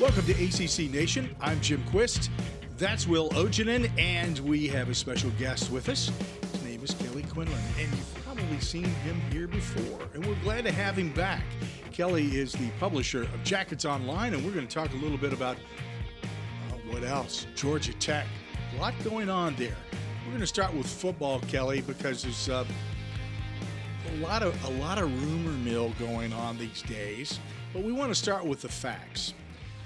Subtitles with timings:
[0.00, 1.34] Welcome to ACC Nation.
[1.40, 2.30] I'm Jim Quist.
[2.76, 6.12] That's Will Ojanen, and we have a special guest with us.
[6.52, 10.62] His name is Kelly Quinlan, and you've probably seen him here before, and we're glad
[10.66, 11.42] to have him back.
[11.90, 15.32] Kelly is the publisher of Jackets Online, and we're going to talk a little bit
[15.32, 17.48] about uh, what else?
[17.56, 18.28] Georgia Tech.
[18.76, 19.76] A lot going on there.
[20.24, 22.64] We're going to start with football, Kelly, because there's uh,
[24.12, 27.40] a lot of a lot of rumor mill going on these days.
[27.72, 29.34] But we want to start with the facts.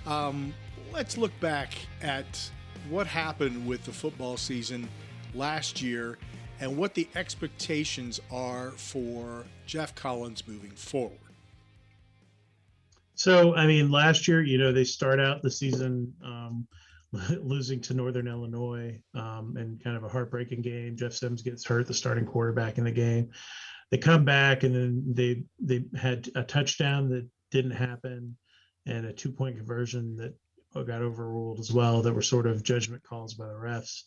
[0.07, 0.53] Um,
[0.93, 2.51] let's look back at
[2.89, 4.89] what happened with the football season
[5.35, 6.19] last year
[6.61, 11.19] and what the expectations are for Geoff Collins moving forward.
[13.15, 16.67] So, I mean, last year, you know, they start out the season um,
[17.41, 20.97] losing to Northern Illinois um, and kind of a heartbreaking game.
[20.97, 23.31] Jeff Sims gets hurt, the starting quarterback in the game.
[23.91, 28.37] They come back and then they they had a touchdown that didn't happen
[28.87, 30.35] and a two point conversion that
[30.75, 34.03] got overruled as well that were sort of judgment calls by the refs.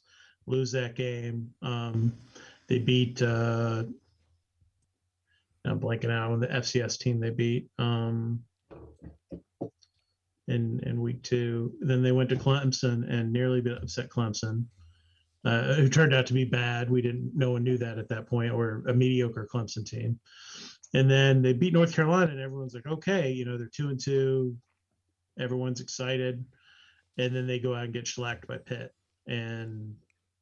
[0.48, 2.14] Lose that game um,
[2.68, 3.84] they beat uh,
[5.66, 8.44] i'm blanking out on the fcs team they beat um,
[10.48, 11.74] in in week two.
[11.82, 14.66] Then they went to clemson and nearly upset clemson
[15.44, 16.90] uh, who turned out to be bad.
[16.90, 20.20] We didn't no one knew that at that point or a mediocre clemson team
[20.96, 24.00] and then they beat North Carolina, and everyone's like, okay, you know, they're two and
[24.00, 24.56] two,
[25.38, 26.46] everyone's excited,
[27.18, 28.94] and then they go out and get shellacked by Pitt,
[29.28, 29.94] and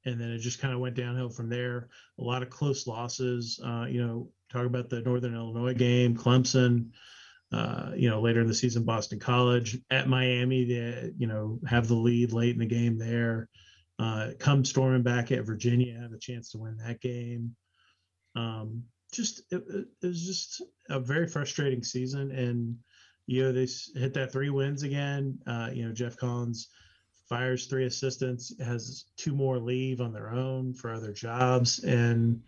[0.05, 1.89] and then it just kind of went downhill from there.
[2.19, 3.59] A lot of close losses.
[3.65, 6.89] Uh, you know, talk about the Northern Illinois game, Clemson.
[7.51, 10.65] Uh, you know, later in the season, Boston College at Miami.
[10.65, 13.49] They you know have the lead late in the game there.
[13.97, 17.55] Uh, come storming back at Virginia, have a chance to win that game.
[18.35, 19.63] Um, just it,
[20.01, 22.77] it was just a very frustrating season, and
[23.25, 25.39] you know they hit that three wins again.
[25.47, 26.69] Uh, you know Geoff Collins
[27.29, 32.41] fires three assistants, has two more leave on their own for other jobs, and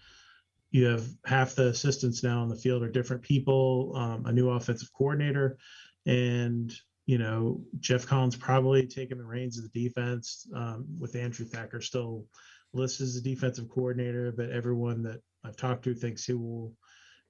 [0.72, 4.50] you have half the assistants now on the field are different people, um, a new
[4.50, 5.58] offensive coordinator,
[6.06, 6.74] and
[7.06, 11.80] you know Geoff Collins probably taking the reins of the defense um, with Andrew Thacker
[11.80, 12.26] still
[12.74, 16.74] listed as a defensive coordinator, but everyone that I've talked to thinks he will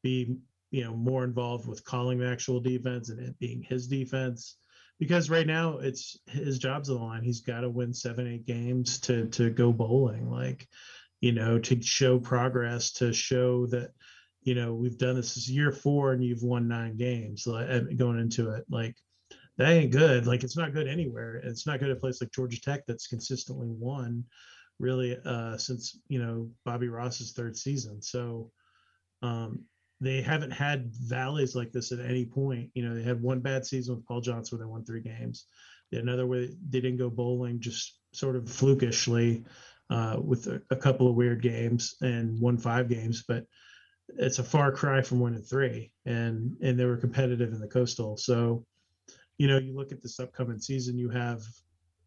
[0.03, 0.37] be,
[0.71, 4.57] you know, more involved with calling the actual defense and it being his defense.
[4.97, 7.23] Because right now it's his job's on the line.
[7.23, 10.67] He's got to win seven, eight games to to go bowling, like,
[11.19, 13.91] you know, to show progress, to show that,
[14.43, 15.35] you know, we've done this.
[15.35, 18.63] Is year four and you've won nine games eh, going into it.
[18.69, 18.95] Like,
[19.57, 20.27] that ain't good.
[20.27, 21.35] Like, it's not good anywhere.
[21.43, 24.23] It's not good at a place like Georgia Tech that's consistently won
[24.79, 28.01] really uh, since you know Bobby Ross's third season.
[28.01, 28.51] So
[29.21, 29.63] um,
[30.01, 32.69] they haven't had valleys like this at any point.
[32.73, 35.45] You know, they had one bad season with Paul Johnson where they won three games.
[35.91, 39.45] They had another where they didn't go bowling, just sort of flukishly
[39.89, 43.45] uh, with a, a, couple of weird games and won five games, but
[44.17, 45.91] it's a far cry from winning three.
[46.05, 48.17] And and they were competitive in the coastal.
[48.17, 48.65] So,
[49.37, 51.41] you know, you look at this upcoming season, you have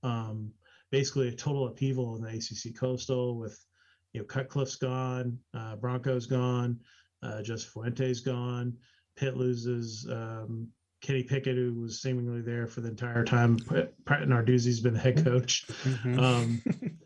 [0.02, 0.52] um,
[0.90, 3.58] basically a total upheaval in the ACC Coastal with
[4.12, 6.80] you know Cutcliffe's gone, uh, Bronco's gone,
[7.22, 8.74] uh, Joseph Fuente's gone,
[9.16, 10.68] Pitt loses um,
[11.00, 13.58] Kenny Pickett, who was seemingly there for the entire time.
[13.58, 15.66] Pat Narduzzi's been the head coach.
[15.84, 16.18] Mm-hmm.
[16.18, 16.62] Um,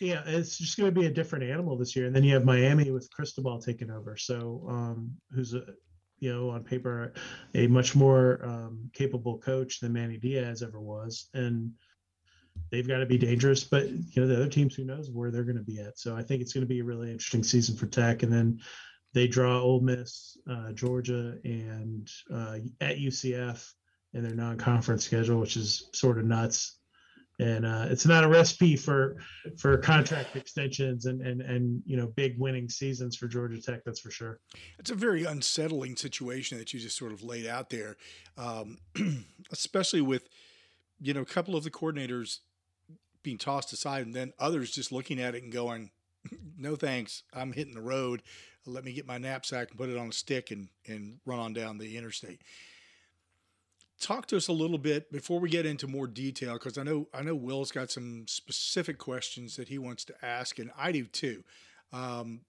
[0.00, 2.06] yeah, it's just going to be a different animal this year.
[2.06, 4.16] And then you have Miami with Cristobal taking over.
[4.16, 5.64] So, um, who's a
[6.20, 7.12] you know on paper
[7.54, 11.72] a much more um, capable coach than Manny Diaz ever was, and
[12.70, 13.64] they've got to be dangerous.
[13.64, 15.98] But you know, the other teams, who knows where they're going to be at.
[15.98, 18.22] So I think it's going to be a really interesting season for Tech.
[18.22, 18.60] And then
[19.12, 23.70] they draw Ole Miss, uh, Georgia, and uh, at UCF
[24.12, 26.78] in their non-conference schedule, which is sort of nuts.
[27.40, 29.16] And uh, it's not a recipe for
[29.58, 33.80] for contract extensions and and and you know big winning seasons for Georgia Tech.
[33.84, 34.38] That's for sure.
[34.78, 37.96] It's a very unsettling situation that you just sort of laid out there,
[38.38, 38.78] um,
[39.50, 40.28] especially with
[41.00, 42.40] you know a couple of the coordinators
[43.22, 45.90] being tossed aside, and then others just looking at it and going,
[46.58, 48.22] "No thanks, I'm hitting the road.
[48.66, 51.52] Let me get my knapsack and put it on a stick and and run on
[51.52, 52.42] down the interstate."
[54.00, 57.08] Talk to us a little bit before we get into more detail, because I know
[57.14, 61.04] I know Will's got some specific questions that he wants to ask, and I do
[61.04, 61.44] too.
[61.92, 62.40] Um,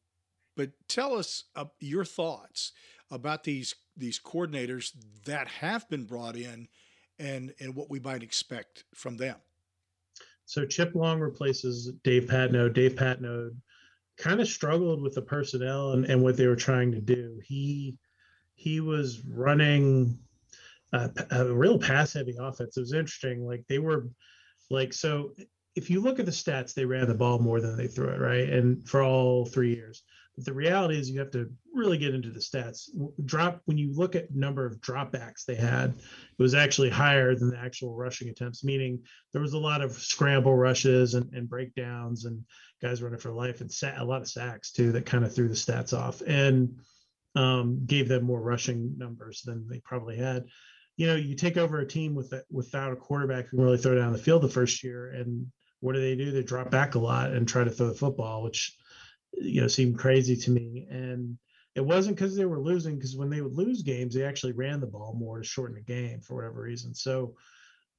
[0.56, 2.72] but tell us uh, your thoughts
[3.12, 4.92] about these these coordinators
[5.26, 6.68] that have been brought in
[7.20, 9.36] and and what we might expect from them.
[10.46, 12.74] So Chip Long replaces Dave Patenaude.
[12.74, 13.56] Dave Patenaude
[14.18, 17.40] kind of struggled with the personnel and, and what they were trying to do.
[17.44, 17.98] He
[18.56, 20.18] he was running
[20.94, 22.78] a, a real pass heavy offense.
[22.78, 23.46] It was interesting.
[23.46, 24.08] Like they were
[24.70, 25.32] like so.
[25.76, 28.20] If you look at the stats, they ran the ball more than they threw it,
[28.20, 28.48] right?
[28.48, 30.04] And for all three years.
[30.36, 32.90] But the reality is, you have to really get into the stats.
[33.26, 37.50] Drop when you look at number of dropbacks they had, it was actually higher than
[37.50, 38.64] the actual rushing attempts.
[38.64, 39.02] Meaning
[39.32, 42.44] there was a lot of scramble rushes and, and breakdowns and
[42.82, 45.48] guys running for life and sat, a lot of sacks too that kind of threw
[45.48, 46.78] the stats off and
[47.36, 50.46] um, gave them more rushing numbers than they probably had
[50.98, 53.96] you know, you take over a team with without a quarterback who can really throw
[53.96, 55.48] down the field the first year, and
[55.82, 56.32] what do they do?
[56.32, 58.76] They drop back a lot and try to throw the football, which
[59.42, 60.88] you know seemed crazy to me.
[60.90, 61.38] And
[61.76, 64.80] it wasn't because they were losing, because when they would lose games, they actually ran
[64.80, 66.94] the ball more to shorten the game for whatever reason.
[66.94, 67.36] So,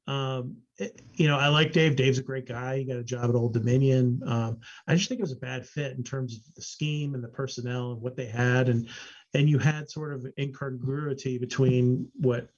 [0.07, 1.97] um, it, you know, I like Dave.
[1.97, 2.79] Dave's a great guy.
[2.79, 4.21] He got a job at Old Dominion.
[4.27, 7.23] Um, I just think it was a bad fit in terms of the scheme and
[7.23, 8.89] the personnel and what they had, and
[9.35, 12.49] and you had sort of incongruity between what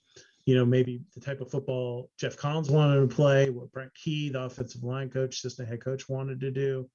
[0.49, 4.31] you know, maybe the type of football Geoff Collins wanted to play, what Brent Key,
[4.31, 6.89] the offensive line coach, assistant head coach, wanted to do,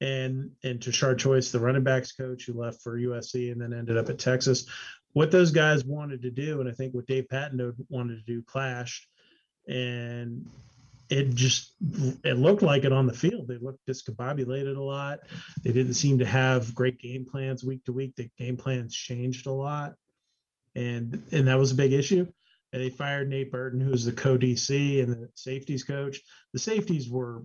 [0.00, 3.96] and and Tashard Choice, the running backs coach who left for USC and then ended
[3.96, 4.66] up at Texas,
[5.12, 8.42] what those guys wanted to do, and I think what Dave Patenaude wanted to do
[8.42, 9.06] clashed,
[9.68, 10.46] and
[11.08, 11.72] it just
[12.24, 13.48] it looked like it on the field.
[13.48, 15.20] They looked discombobulated a lot.
[15.62, 18.16] They didn't seem to have great game plans week to week.
[18.16, 19.94] The game plans changed a lot,
[20.74, 22.26] and and that was a big issue
[22.72, 26.20] and they fired Nate Burton, who was the co-DC and the safeties coach.
[26.52, 27.42] The safeties were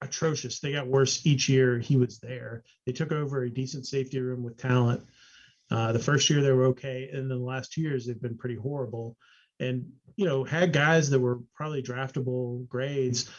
[0.00, 0.60] atrocious.
[0.60, 2.62] They got worse each year he was there.
[2.86, 5.02] They took over a decent safety room with talent.
[5.70, 8.36] Uh, the first year they were okay, and then the last two years they've been
[8.36, 9.16] pretty horrible.
[9.60, 13.30] And you know, had guys that were probably draftable grades,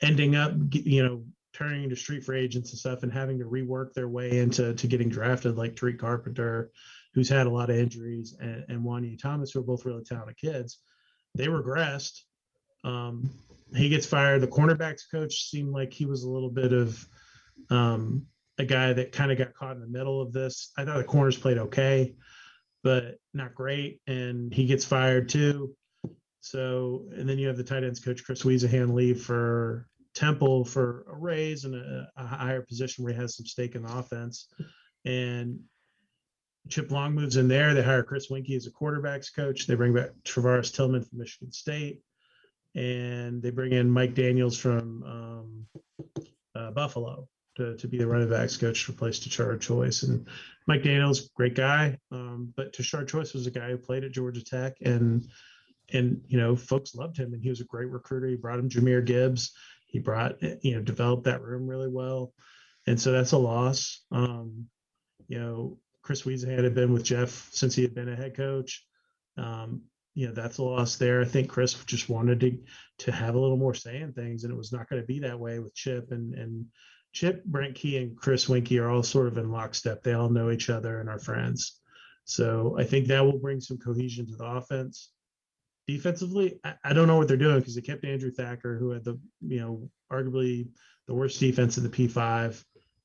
[0.00, 3.92] ending up you know turning into street free agents and stuff, and having to rework
[3.92, 6.70] their way into to getting drafted, like Tariq Carpenter,
[7.14, 10.78] who's had a lot of injuries, and, and Thomas, who are both really talented kids.
[11.34, 12.20] They regressed.
[12.84, 13.30] Um,
[13.74, 14.40] he gets fired.
[14.40, 17.06] The cornerbacks coach seemed like he was a little bit of
[17.70, 18.26] um,
[18.58, 20.72] a guy that kind of got caught in the middle of this.
[20.76, 22.14] I thought the corners played okay,
[22.82, 24.00] but not great.
[24.06, 25.74] And he gets fired too.
[26.40, 31.06] So, and then you have the tight ends coach, Chris Wiesehan, leave for Temple for
[31.10, 34.48] a raise and a, a higher position where he has some stake in the offense.
[35.04, 35.60] And
[36.68, 37.74] Chip Long moves in there.
[37.74, 39.66] They hire Chris Weinke as a quarterbacks coach.
[39.66, 42.02] They bring back Travares Tillman from Michigan State,
[42.74, 45.66] and they bring in Mike Daniels from um,
[46.54, 50.02] uh, Buffalo to, to be the running backs coach to replace Tashard Choice.
[50.02, 50.26] And
[50.66, 54.44] Mike Daniels, great guy, um, but Tashard Choice was a guy who played at Georgia
[54.44, 55.24] Tech, and
[55.92, 58.28] and you know folks loved him, and he was a great recruiter.
[58.28, 59.52] He brought him Jahmyr Gibbs.
[59.86, 62.32] He brought you know developed that room really well,
[62.86, 64.02] and so that's a loss.
[64.10, 64.66] Um,
[65.28, 68.84] you know Chris Wiesehan had been with Geoff since he had been a head coach.
[69.36, 69.82] Um,
[70.14, 71.22] you know, that's a loss there.
[71.22, 72.58] I think Chris just wanted to
[72.98, 75.20] to have a little more say in things, and it was not going to be
[75.20, 76.66] that way with Chip and and
[77.12, 80.02] Chip, Brent Key, and Chris Weinke are all sort of in lockstep.
[80.02, 81.80] They all know each other and are friends.
[82.24, 85.10] So I think that will bring some cohesion to the offense.
[85.88, 89.04] Defensively, I, I don't know what they're doing because they kept Andrew Thacker, who had
[89.04, 90.68] the you know arguably
[91.06, 92.62] the worst defense in the P5.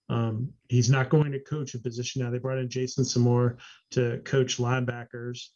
[0.09, 2.30] Um, he's not going to coach a position now.
[2.30, 3.57] They brought in Jason Semore
[3.92, 5.47] to coach linebackers,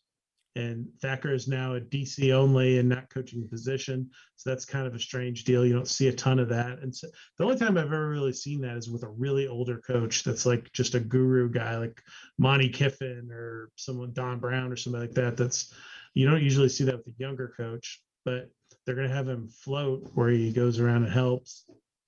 [0.55, 4.10] and Thacker is now a DC only and not coaching position.
[4.36, 5.65] So that's kind of a strange deal.
[5.65, 6.79] You don't see a ton of that.
[6.79, 9.77] And so the only time I've ever really seen that is with a really older
[9.79, 12.01] coach that's like just a guru guy, like
[12.38, 15.38] Monte Kiffin or someone Don Brown or somebody like that.
[15.38, 15.74] That's
[16.13, 18.50] you don't usually see that with a younger coach, but
[18.86, 21.65] they're going to have him float where he goes around and helps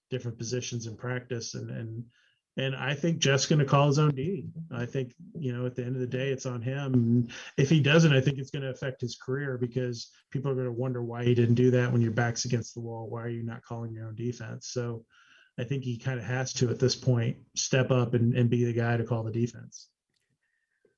[0.09, 2.03] different positions in practice and and
[2.55, 4.45] and I think Geoff's going to call his own D.
[4.71, 7.27] I think, you know, at the end of the day, it's on him.
[7.57, 10.67] if he doesn't, I think it's going to affect his career because people are going
[10.67, 13.09] to wonder why he didn't do that when your back's against the wall.
[13.09, 14.67] Why are you not calling your own defense?
[14.67, 15.03] So
[15.57, 18.65] I think he kind of has to, at this point, step up and, and be
[18.65, 19.87] the guy to call the defense.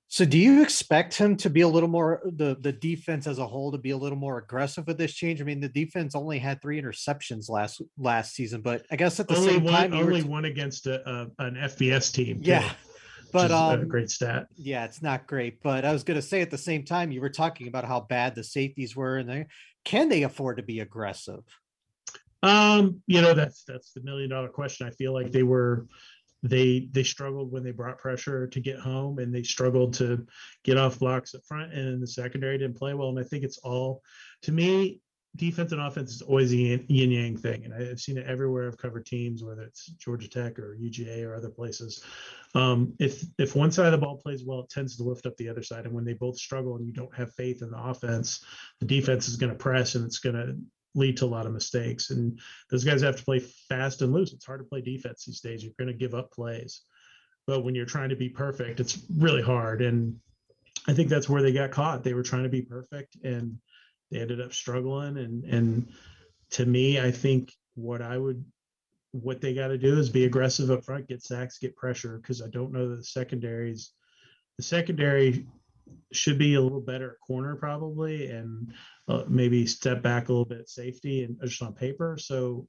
[0.07, 3.47] So do you expect him to be a little more the the defense as a
[3.47, 5.41] whole to be a little more aggressive with this change?
[5.41, 9.27] I mean, the defense only had three interceptions last last season, but I guess at
[9.27, 12.41] the only same one, time, only t- one against a, a, an FBS team.
[12.41, 12.71] Too, yeah,
[13.31, 14.47] but um, a great stat.
[14.55, 17.19] Yeah, it's not great, but I was going to say at the same time, you
[17.19, 19.47] were talking about how bad the safeties were, and they
[19.85, 21.43] can they afford to be aggressive?
[22.43, 24.85] Um, you know, that's that's the million dollar question.
[24.85, 25.87] I feel like they were
[26.49, 30.25] they they struggled when they brought pressure to get home and they struggled to
[30.63, 33.57] get off blocks up front and the secondary didn't play well and i think it's
[33.59, 34.01] all
[34.41, 34.99] to me
[35.35, 38.67] defense and offense is always a yin yang thing, and I've seen it everywhere.
[38.67, 42.03] I've covered teams, whether it's Georgia Tech or UGA or other places.
[42.53, 45.35] Um, if if one side of the ball plays well, it tends to lift up
[45.37, 47.81] the other side, and when they both struggle and you don't have faith in the
[47.81, 48.43] offense,
[48.79, 50.57] the defense is going to press and it's going to
[50.95, 52.09] lead to a lot of mistakes.
[52.09, 52.39] And
[52.71, 54.33] those guys have to play fast and loose.
[54.33, 55.63] It's hard to play defense these days.
[55.63, 56.81] You're going to give up plays,
[57.45, 59.81] but when you're trying to be perfect, it's really hard.
[59.81, 60.17] And
[60.87, 62.03] I think that's where they got caught.
[62.03, 63.57] They were trying to be perfect and
[64.11, 65.87] they ended up struggling and and
[66.51, 68.43] to me i think what i would
[69.11, 72.41] what they got to do is be aggressive up front get sacks get pressure because
[72.41, 73.91] i don't know that the secondaries
[74.57, 75.45] the secondary
[76.11, 78.73] should be a little better at corner probably and
[79.07, 82.67] uh, maybe step back a little bit at safety and just on paper so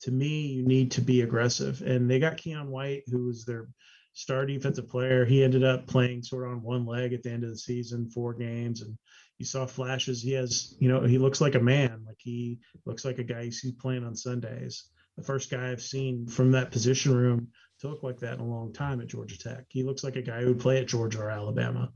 [0.00, 3.68] to me you need to be aggressive and they got Keion White who was their
[4.14, 7.44] star defensive player he ended up playing sort of on one leg at the end
[7.44, 8.96] of the season four games and
[9.38, 10.20] you saw flashes.
[10.20, 12.02] He has, you know, he looks like a man.
[12.06, 14.84] Like he looks like a guy you see playing on Sundays.
[15.16, 17.48] The first guy I've seen from that position room
[17.80, 19.64] to look like that in a long time at Georgia Tech.
[19.68, 21.92] He looks like a guy who would play at Georgia or Alabama.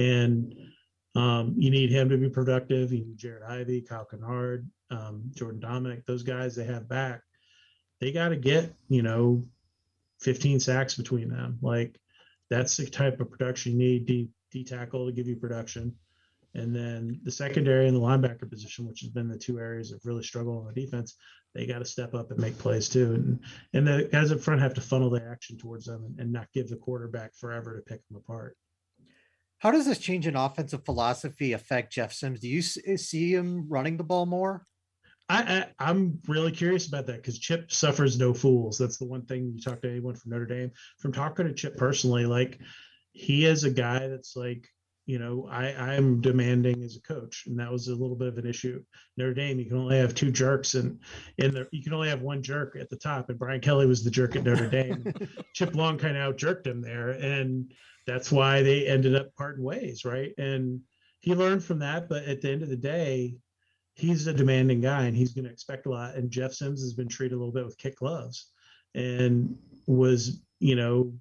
[0.00, 0.54] And
[1.14, 2.92] um, you need him to be productive.
[2.92, 7.22] You need Jared Ivey, Kyle Kennard, um, Jordan Domineck, those guys they have back.
[8.00, 9.44] They got to get, you know,
[10.20, 11.58] 15 sacks between them.
[11.60, 12.00] Like
[12.48, 14.06] that's the type of production you need.
[14.06, 15.94] D, D tackle to give you production
[16.54, 20.04] and then the secondary and the linebacker position, which has been the two areas of
[20.04, 21.16] really struggle on the defense,
[21.54, 23.12] they got to step up and make plays too.
[23.14, 23.40] And
[23.72, 26.52] and the guys up front have to funnel the action towards them and, and not
[26.52, 28.56] give the quarterback forever to pick them apart.
[29.60, 32.40] How does this change in offensive philosophy affect Jeff Sims?
[32.40, 34.66] Do you eh, see him running the ball more?
[35.28, 38.78] I, I am really curious about that because Chip suffers no fools.
[38.78, 40.72] That's the one thing you talk to anyone from Notre Dame.
[40.98, 42.58] From talking to Chip personally, like
[43.12, 44.66] he is a guy that's like
[45.10, 48.38] you know, I, I'm demanding as a coach, and that was a little bit of
[48.38, 48.80] an issue.
[49.16, 51.00] Notre Dame, you can only have two jerks, and
[51.38, 54.04] in the you can only have one jerk at the top, and Brian Kelly was
[54.04, 55.12] the jerk at Notre Dame.
[55.52, 57.72] Chip Long kind of out jerked him there, and
[58.06, 60.32] that's why they ended up parting ways, right?
[60.38, 60.80] And
[61.18, 63.34] he learned from that, but at the end of the day,
[63.94, 66.14] he's a demanding guy, and he's going to expect a lot.
[66.14, 68.52] And Jeff Sims has been treated a little bit with kick gloves,
[68.94, 71.12] and was you know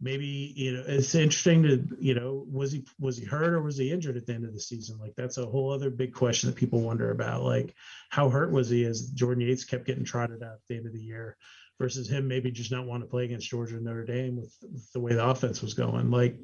[0.00, 3.76] maybe you know it's interesting to you know was he was he hurt or was
[3.76, 4.98] he injured at the end of the season?
[4.98, 7.42] Like that's a whole other big question that people wonder about.
[7.42, 7.74] Like
[8.08, 10.92] how hurt was he as jordan yates kept getting trotted out at the end of
[10.92, 11.36] the year
[11.78, 14.92] versus him maybe just not want to play against georgia and notre dame with, with
[14.92, 16.10] the way the offense was going?
[16.10, 16.38] Like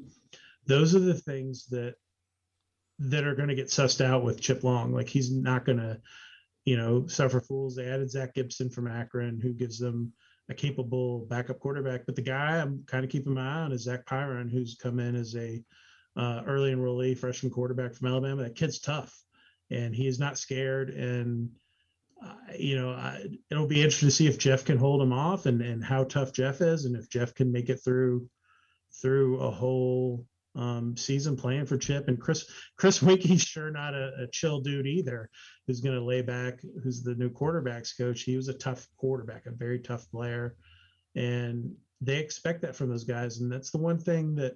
[0.65, 1.95] those are the things that
[2.99, 4.91] that are going to get sussed out with chip long.
[4.93, 5.99] Like he's not going to
[6.65, 7.75] you know suffer fools.
[7.75, 10.13] They added zach gibson from akron who gives them
[10.49, 12.05] a capable backup quarterback.
[12.05, 14.99] But the guy I'm kind of keeping my eye on is Zach Pyron, who's come
[14.99, 15.63] in as a
[16.15, 18.43] uh, early enrollee freshman quarterback from Alabama.
[18.43, 19.15] That kid's tough,
[19.69, 20.89] and he is not scared.
[20.89, 21.49] And
[22.25, 25.45] uh, you know, I, it'll be interesting to see if Jeff can hold him off,
[25.45, 28.27] and and how tough Jeff is, and if Jeff can make it through
[29.01, 30.25] through a whole
[30.55, 32.49] um, season playing for Chip and Chris.
[32.77, 35.29] Chris Weinke's sure not a, a chill dude either.
[35.67, 36.61] Who's going to lay back?
[36.83, 38.21] Who's the new quarterbacks coach?
[38.21, 40.55] He was a tough quarterback, a very tough player,
[41.15, 43.39] and they expect that from those guys.
[43.39, 44.55] And that's the one thing that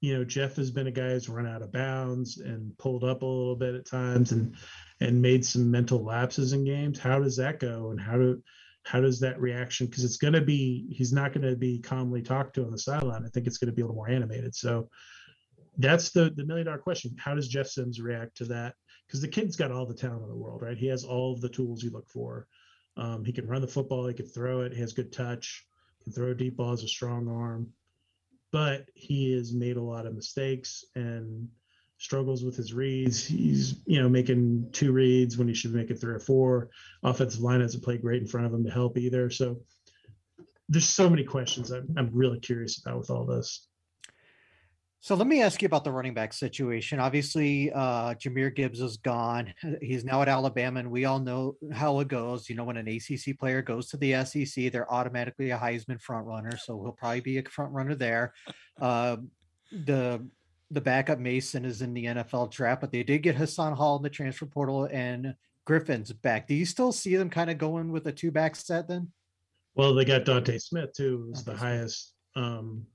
[0.00, 3.22] you know Jeff has been a guy who's run out of bounds and pulled up
[3.22, 4.56] a little bit at times and
[5.00, 6.98] and made some mental lapses in games.
[6.98, 7.90] How does that go?
[7.90, 8.42] And how do
[8.84, 12.22] how does that reaction because it's going to be he's not going to be calmly
[12.22, 14.54] talked to on the sideline i think it's going to be a little more animated
[14.54, 14.88] so
[15.78, 18.74] that's the the million dollar question how does jeff sims react to that
[19.12, 21.42] because the kid's got all the talent in the world right he has all of
[21.42, 22.46] the tools you look for
[22.96, 25.66] um, he can run the football he can throw it he has good touch
[26.02, 27.70] can throw deep balls a strong arm
[28.52, 31.48] but he has made a lot of mistakes and
[32.02, 33.24] struggles with his reads.
[33.24, 36.68] He's, you know, making two reads when he should make it three or four.
[37.04, 39.30] Offensive line hasn't played great in front of him to help either.
[39.30, 39.60] So
[40.68, 43.68] there's so many questions I'm, I'm really curious about with all this.
[45.04, 47.00] So let me ask you about the running back situation.
[47.00, 49.52] Obviously, uh, Jahmyr Gibbs is gone.
[49.82, 52.48] He's now at Alabama, and we all know how it goes.
[52.48, 56.24] You know, when an ACC player goes to the SEC, they're automatically a Heisman front
[56.28, 56.56] runner.
[56.56, 58.32] So he'll probably be a front runner there.
[58.80, 59.16] Uh,
[59.72, 60.24] the
[60.70, 64.02] the backup Mason is in the NFL draft, but they did get Hassan Hall in
[64.04, 66.46] the transfer portal and Griffin's back.
[66.46, 69.10] Do you still see them kind of going with a two back set then?
[69.74, 72.86] Well, they got Dante Smith too, who's the highest, um,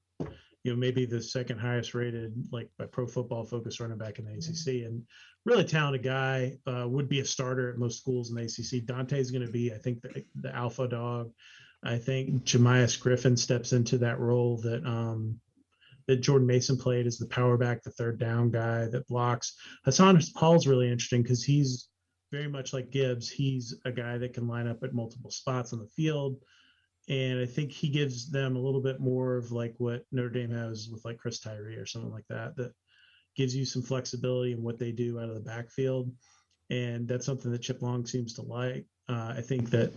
[0.68, 4.26] you know, maybe the second highest rated, like by Pro Football Focus running back in
[4.26, 5.02] the ACC, and
[5.46, 6.58] really talented guy.
[6.68, 8.86] Uh, would be a starter at most schools in the ACC.
[8.86, 11.32] Dontae is going to be, I think, the, the alpha dog.
[11.84, 15.40] I think Jamious Griffin steps into that role that um,
[16.08, 19.56] that Jordan Mason played as the power back, the third down guy that blocks.
[19.86, 21.88] Hassan Hall's really interesting because he's
[22.30, 25.80] very much like Gibbs, he's a guy that can line up at multiple spots on
[25.80, 26.38] the field.
[27.10, 30.52] And I think he gives them a little bit more of like what Notre Dame
[30.52, 32.74] has with like Chris Tyree or something like that, that
[33.36, 36.12] gives you some flexibility in what they do out of the backfield.
[36.70, 38.86] And that's something that Chip Long seems to like.
[39.08, 39.94] Uh, I think that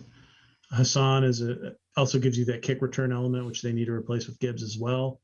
[0.71, 4.27] Hassan is a also gives you that kick return element, which they need to replace
[4.27, 5.19] with Gibbs as well,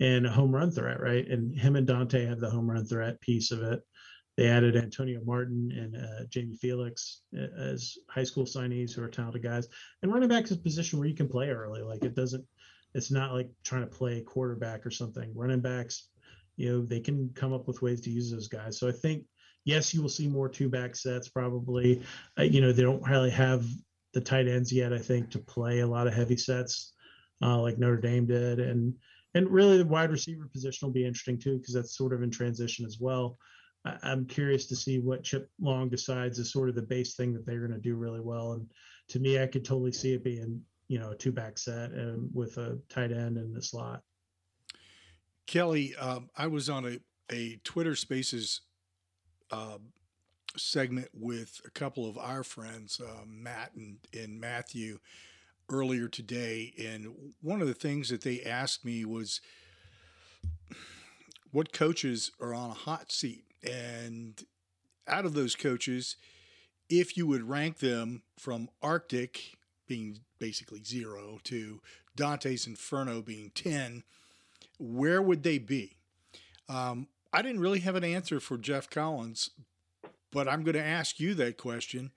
[0.00, 1.28] and a home run threat, right?
[1.28, 3.82] And him and Dontae have the home run threat piece of it.
[4.38, 9.08] They added Antonio Martin and uh, Jamie Felix uh, as high school signees who are
[9.08, 9.66] talented guys.
[10.00, 11.82] And running back is a position where you can play early.
[11.82, 12.44] Like it doesn't,
[12.94, 15.34] it's not like trying to play quarterback or something.
[15.34, 16.06] Running backs,
[16.56, 18.78] you know, they can come up with ways to use those guys.
[18.78, 19.24] So I think,
[19.64, 22.00] yes, you will see more two back sets probably.
[22.38, 23.66] Uh, you know, they don't really have
[24.14, 26.92] the tight ends yet, I think, to play a lot of heavy sets
[27.42, 28.60] uh, like Notre Dame did.
[28.60, 28.94] And,
[29.34, 32.30] and really the wide receiver position will be interesting too, because that's sort of in
[32.30, 33.36] transition as well.
[33.84, 37.32] I, am curious to see what Chip Long decides is sort of the base thing
[37.34, 38.52] that they're going to do really well.
[38.52, 38.66] And
[39.08, 42.28] to me, I could totally see it being, you know, a two back set and
[42.34, 44.02] with a tight end in the slot.
[45.46, 46.98] Kelly, um, I was on a,
[47.32, 48.60] a Twitter Spaces
[49.50, 49.78] uh,
[50.56, 54.98] segment with a couple of our friends, uh, Matt and, and Matthew,
[55.70, 56.74] earlier today.
[56.78, 59.40] And one of the things that they asked me was
[61.50, 64.42] what coaches are on a hot seat and
[65.06, 66.16] out of those coaches,
[66.88, 71.80] if you would rank them from Arctic being basically zero to
[72.16, 74.04] Dante's Inferno being 10,
[74.78, 75.96] where would they be?
[76.68, 79.50] Um, I didn't really have an answer for Geoff Collins,
[80.30, 82.12] but I'm going to ask you that question.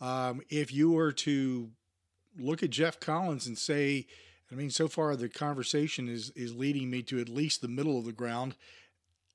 [0.00, 1.70] Um, if you were to
[2.38, 4.06] look at Geoff Collins and say,
[4.50, 7.98] I mean, so far the conversation is is leading me to at least the middle
[7.98, 8.56] of the ground.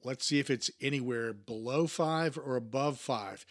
[0.06, 3.44] Let's see if it's anywhere below five or above five.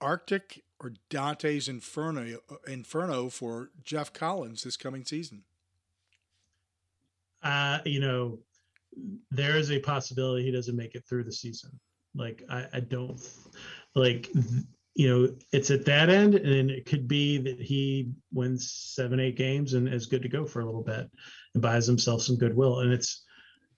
[0.00, 5.44] Arctic or Dante's Inferno, Inferno for Geoff Collins this coming season?
[7.40, 8.40] Uh, you know,
[9.30, 11.70] there is a possibility he doesn't make it through the season.
[12.16, 13.20] Like I, I don't
[13.94, 14.30] like
[14.94, 19.36] you know it's at that end and it could be that he wins seven eight
[19.36, 21.10] games and is good to go for a little bit
[21.54, 23.24] and buys himself some goodwill and it's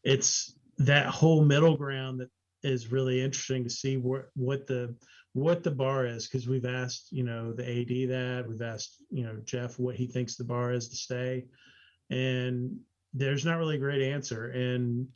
[0.05, 2.31] it's that whole middle ground that
[2.62, 4.95] is really interesting to see what what the
[5.33, 9.25] what the bar is because we've asked you know the AD that we've asked you
[9.25, 11.45] know Geoff what he thinks the bar is to stay,
[12.11, 12.79] and
[13.15, 15.07] there's not really a great answer and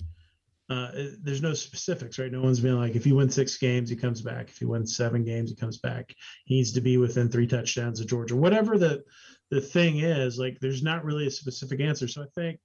[0.70, 0.92] uh,
[1.22, 2.30] there's no specifics right?
[2.30, 4.48] No one's been like if he wins six games he comes back.
[4.48, 6.14] If he wins seven games he comes back.
[6.44, 8.36] He needs to be within three touchdowns of Georgia.
[8.36, 9.02] Whatever the
[9.50, 12.06] the thing is like there's not really a specific answer.
[12.06, 12.60] So I think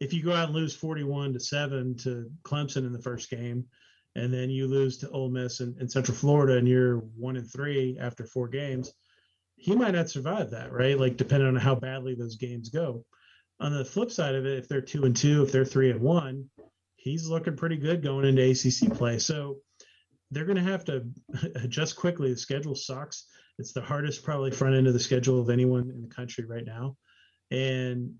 [0.00, 3.66] if you go out and lose 41 to 7 to Clemson in the first game,
[4.14, 7.50] and then you lose to Ole Miss and, and Central Florida, and you're one and
[7.50, 8.92] three after four games,
[9.56, 10.98] he might not survive that, right?
[10.98, 13.04] Like depending on how badly those games go.
[13.60, 16.00] On the flip side of it, if they're two and two, if they're three and
[16.00, 16.50] one,
[16.96, 19.18] he's looking pretty good going into ACC play.
[19.18, 19.58] So
[20.30, 21.04] they're going to have to
[21.56, 22.32] adjust quickly.
[22.32, 23.26] The schedule sucks.
[23.58, 26.64] It's the hardest, probably front end of the schedule of anyone in the country right
[26.64, 26.96] now
[27.52, 28.14] and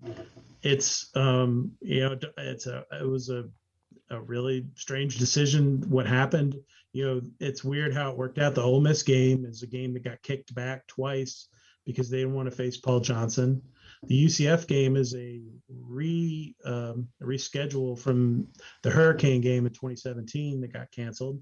[0.61, 3.45] it's um, you know it's a it was a
[4.11, 6.55] a really strange decision what happened.
[6.93, 8.55] You know it's weird how it worked out.
[8.55, 11.47] The Ole Miss game is a game that got kicked back twice
[11.85, 13.61] because they didn't want to face Paul Johnson.
[14.03, 18.47] The UCF game is a re um, reschedule from
[18.83, 21.41] the Hurricane game in 2017 that got canceled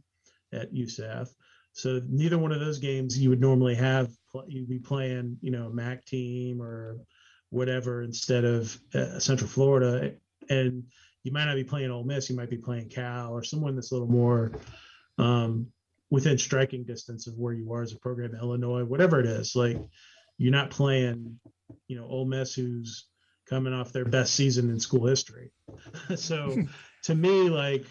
[0.54, 1.30] at UCF
[1.74, 4.10] so neither one of those games you would normally have
[4.48, 6.98] you'd be playing you know a MAC team or
[7.52, 10.14] whatever instead of uh, Central Florida.
[10.50, 10.86] And
[11.24, 13.92] you might not be playing Ole Miss, you might be playing Cal or someone that's
[13.92, 14.54] a little more
[15.20, 15.68] um,
[16.10, 19.56] within striking distance of where you are as a program, Illinois, whatever it is.
[19.56, 19.78] Like
[20.38, 21.40] you're not playing,
[21.88, 23.06] you know, Ole Miss, who's
[23.48, 25.52] coming off their best season in school history.
[26.16, 26.58] so
[27.04, 27.86] to me, like,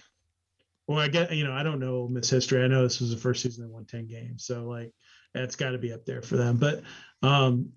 [0.87, 2.65] well, I get, you know, I don't know Miss history.
[2.65, 4.45] I know this was the first season they won 10 games.
[4.45, 4.93] So like,
[5.35, 6.57] that's got to be up there for them.
[6.57, 6.83] But
[7.23, 7.71] um,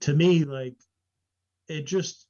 [0.00, 0.76] to me, like
[1.68, 2.26] it just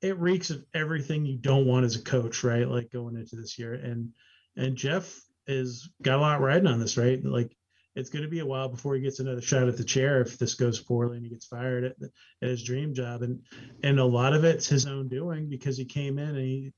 [0.00, 2.68] it reeks of everything you don't want as a coach, right?
[2.68, 3.74] Like going into this year.
[3.74, 4.10] And
[4.56, 7.22] and Geoff is got a lot riding on this, right?
[7.24, 7.56] Like
[7.94, 10.38] it's going to be a while before he gets another shot at the chair if
[10.38, 11.96] this goes poorly and he gets fired at,
[12.42, 13.22] at his dream job.
[13.22, 13.40] And
[13.82, 16.72] and a lot of it's his own doing because he came in and he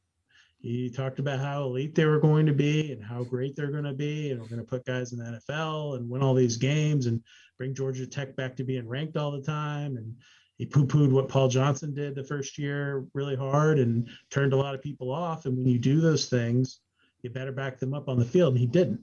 [0.61, 3.85] he talked about how elite they were going to be and how great they're going
[3.85, 6.59] to be and we're going to put guys in the NFL and win all these
[6.59, 7.23] games and
[7.57, 10.15] bring Georgia Tech back to being ranked all the time and
[10.61, 14.75] he poo-pooed what Paul Johnson did the first year really hard and turned a lot
[14.75, 15.47] of people off.
[15.47, 16.81] And when you do those things,
[17.23, 18.53] you better back them up on the field.
[18.53, 19.01] And he didn't.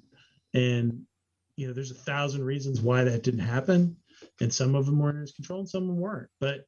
[0.54, 1.02] And
[1.56, 3.98] you know, there's a thousand reasons why that didn't happen,
[4.40, 6.30] and some of them were in his control, and some of them weren't.
[6.40, 6.68] But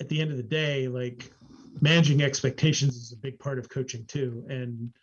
[0.00, 1.30] at the end of the day, like
[1.82, 4.46] managing expectations is a big part of coaching too.
[4.48, 4.94] And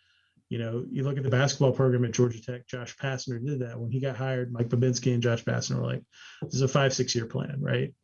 [0.48, 2.66] you know, you look at the basketball program at Georgia Tech.
[2.66, 4.52] Josh Pastner did that when he got hired.
[4.52, 6.02] Mike Bobinski and Josh Pastner were like,
[6.42, 7.94] "This is a five, six-year plan, right?"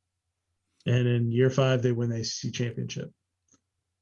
[0.88, 3.12] And in year five, they win the ACC championship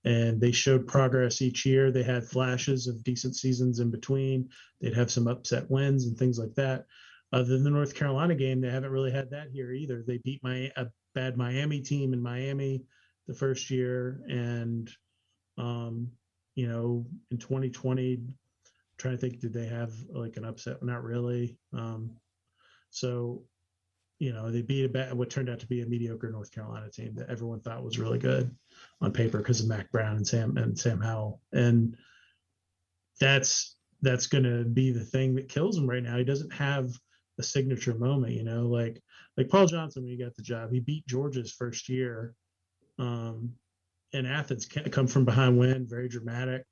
[0.06, 1.90] and they showed progress each year.
[1.90, 4.48] They had flashes of decent seasons in between.
[4.80, 6.86] They'd have some upset wins and things like that.
[7.32, 10.04] Other than the North Carolina game, they haven't really had that here either.
[10.06, 12.84] They beat my a bad Miami team in Miami
[13.26, 14.88] the first year, and
[15.58, 16.12] um,
[16.54, 18.34] you know, in 2020, I'm
[18.96, 20.84] trying to think, did they have like an upset?
[20.84, 21.58] Not really.
[21.72, 22.12] Um,
[22.90, 23.42] so
[24.18, 26.90] you know, they beat a bad, what turned out to be a mediocre North Carolina
[26.90, 28.54] team that everyone thought was really good
[29.00, 31.40] on paper because of Mack Brown and Sam and Sam Howell.
[31.52, 31.96] And
[33.20, 36.16] that's that's going to be the thing that kills him right now.
[36.16, 36.90] He doesn't have
[37.38, 39.02] a signature moment, you know, like
[39.36, 42.34] like Paul Johnson when he got the job, he beat Georgia's first year.
[42.98, 43.52] Um,
[44.12, 46.64] in Athens, come from behind win, very dramatic.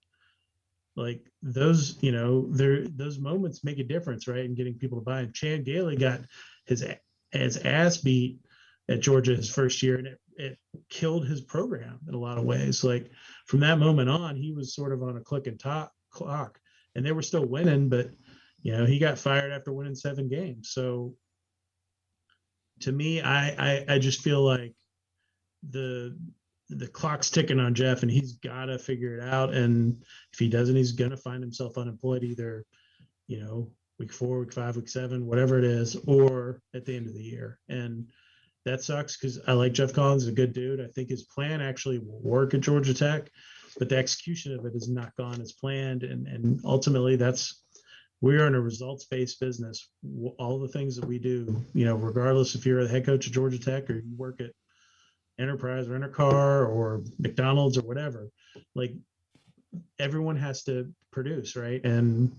[0.97, 4.45] Like those, you know, there those moments make a difference, right?
[4.45, 5.21] In getting people to buy.
[5.21, 6.21] And Chan Gailey got
[6.67, 6.83] his
[7.35, 8.39] ass beat
[8.89, 12.45] at Georgia his first year, and it, it killed his program in a lot of
[12.45, 12.85] ways.
[12.85, 13.11] Like
[13.47, 16.59] from that moment on, he was sort of on a click and top clock,
[16.95, 18.11] and they were still winning, but
[18.63, 20.71] you know he got fired after winning seven games.
[20.71, 21.15] So
[22.81, 24.75] to me, I I, I just feel like
[25.71, 26.17] the
[26.71, 29.53] the clock's ticking on Geoff, and he's got to figure it out.
[29.53, 32.65] And if he doesn't, he's to find himself unemployed either,
[33.27, 37.07] you know, week four, week five, week seven, whatever it is, or at the end
[37.07, 37.59] of the year.
[37.69, 38.07] And
[38.65, 40.81] that sucks because I like Geoff Collins, a good dude.
[40.81, 43.31] I think his plan actually will work at Georgia Tech,
[43.79, 46.03] but the execution of it has not gone as planned.
[46.03, 47.63] And and ultimately, that's
[48.21, 49.89] we're in a results based business.
[50.39, 53.33] All the things that we do, you know, regardless if you're the head coach at
[53.33, 54.51] Georgia Tech or you work at
[55.39, 58.31] Enterprise Rent a Car or McDonald's or whatever,
[58.75, 58.95] like
[59.99, 61.85] everyone has to produce, right?
[61.85, 62.33] And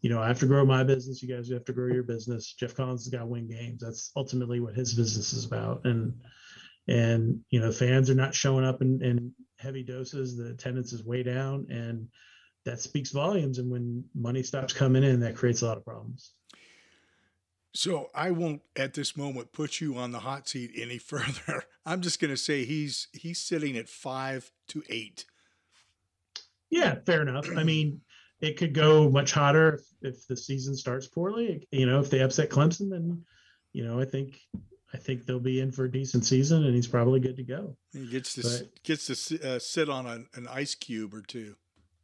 [0.00, 1.22] you know, I have to grow my business.
[1.22, 2.52] You guys have to grow your business.
[2.52, 3.82] Geoff Collins has got to win games.
[3.82, 5.84] That's ultimately what his business is about.
[5.84, 6.14] And
[6.88, 10.36] and you know, fans are not showing up in, in heavy doses.
[10.36, 12.08] The attendance is way down, and
[12.64, 13.58] that speaks volumes.
[13.58, 16.32] And when money stops coming in, that creates a lot of problems.
[17.72, 21.64] So I won't at this moment put you on the hot seat any further.
[21.84, 25.26] I'm just going to say he's he's sitting at five to eight.
[26.70, 27.48] Yeah, fair enough.
[27.56, 28.00] I mean,
[28.40, 31.66] it could go much hotter if, if the season starts poorly.
[31.70, 33.22] You know, if they upset Clemson, then
[33.72, 34.40] you know I think
[34.92, 37.76] I think they'll be in for a decent season, and he's probably good to go.
[37.92, 41.54] He gets to but, gets to uh, sit on a, an ice cube or two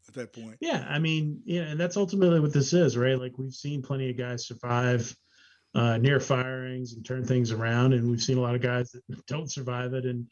[0.08, 0.56] at that point.
[0.60, 3.18] Yeah, I mean, yeah, and that's ultimately what this is, right?
[3.18, 5.14] Like we've seen plenty of guys survive
[5.74, 9.26] uh, near firings and turn things around, and we've seen a lot of guys that
[9.26, 10.28] don't survive it and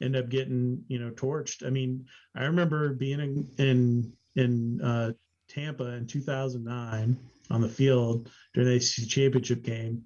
[0.00, 1.66] end up getting you know torched.
[1.66, 5.12] I mean, I remember being in in in uh,
[5.48, 7.18] Tampa in 2009
[7.50, 10.02] on the field during the ACC championship game,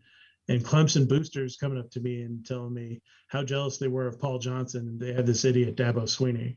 [0.48, 4.20] and Clemson boosters coming up to me and telling me how jealous they were of
[4.20, 6.56] Paul Johnson and they had this idiot Dabo Swinney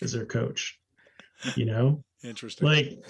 [0.00, 0.78] as their coach.
[1.56, 2.66] You know, interesting.
[2.66, 3.04] Like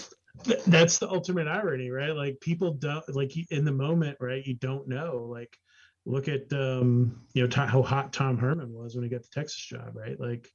[0.44, 2.14] th- that's the ultimate irony, right?
[2.14, 4.44] Like people don't like in the moment, right?
[4.44, 5.26] You don't know.
[5.30, 5.56] Like
[6.04, 9.64] look at um, you know how hot Tom Herman was when he got the Texas
[9.64, 10.18] job, right?
[10.18, 10.48] Like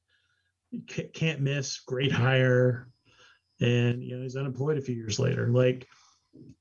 [1.14, 2.88] can't miss, great hire,
[3.60, 5.48] and you know he's unemployed a few years later.
[5.48, 5.88] Like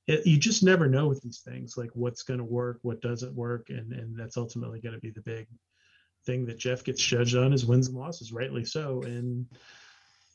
[0.08, 3.36] it, you just never know with these things like what's going to work what doesn't
[3.36, 5.48] work and and that's ultimately going to be the big
[6.26, 9.02] thing that jeff gets judged on is wins and losses rightly so.
[9.04, 9.46] And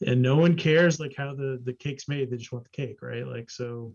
[0.07, 3.03] and no one cares like how the the cake's made they just want the cake
[3.03, 3.27] right?
[3.27, 3.95] Like so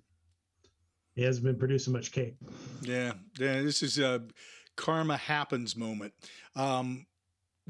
[1.15, 2.35] he hasn't been producing much cake.
[2.81, 4.23] Yeah yeah this is a
[4.75, 6.13] karma happens moment.
[6.55, 7.05] Um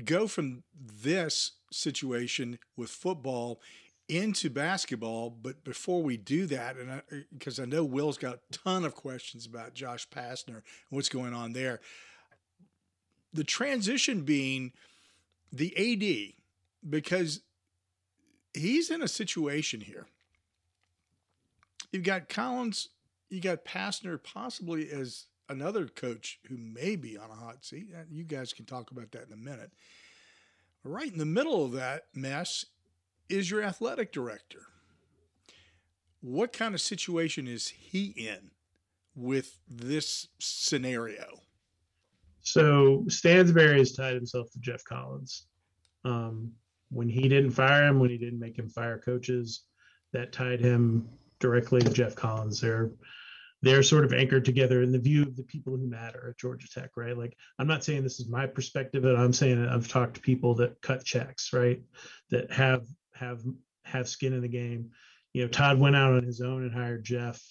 [0.04, 0.64] go from
[1.02, 3.60] this situation with football
[4.10, 5.30] into basketball.
[5.30, 8.96] But before we do that, and because I, I, know Will's got a ton of
[8.96, 11.82] questions about Josh Pastner and what's going on there,
[13.34, 14.72] the transition being
[15.52, 16.34] the AD,
[16.90, 17.42] because
[18.54, 20.08] he's in a situation here.
[21.92, 22.90] You've got Collins,
[23.30, 27.88] you got Pastner possibly as another coach who may be on a hot seat.
[28.12, 29.72] You guys can talk about that in a minute.
[30.84, 32.66] Right in the middle of that mess
[33.30, 34.64] is your athletic director.
[36.22, 38.52] What kind of situation is he in
[39.16, 41.42] with this scenario?
[42.42, 45.48] So Stansbury has tied himself to Geoff Collins.
[46.06, 46.52] Um,
[46.90, 49.64] when he didn't fire him, when he didn't make him fire coaches,
[50.14, 51.08] that tied him
[51.40, 52.62] directly to Geoff Collins.
[52.62, 52.92] They're
[53.64, 56.68] they're sort of anchored together in the view of the people who matter at Georgia
[56.70, 57.18] Tech, right?
[57.18, 60.54] Like, I'm not saying this is my perspective, but I'm saying I've talked to people
[60.56, 61.82] that cut checks, right?
[62.30, 62.86] That have
[63.20, 63.42] have
[63.84, 64.92] have skin in the game.
[65.34, 67.42] You know, Todd went out on his own and hired Geoff,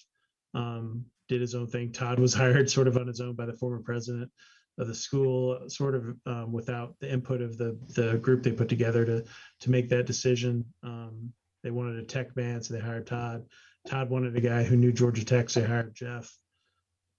[0.53, 1.91] um, did his own thing.
[1.91, 4.31] Todd was hired sort of on his own by the former president
[4.79, 8.69] of the school, sort of um, without the input of the the group they put
[8.69, 9.23] together to
[9.61, 10.65] to make that decision.
[10.83, 13.45] Um, they wanted a tech man, so they hired Todd.
[13.87, 16.31] Todd wanted a guy who knew Georgia Tech, so they hired Geoff.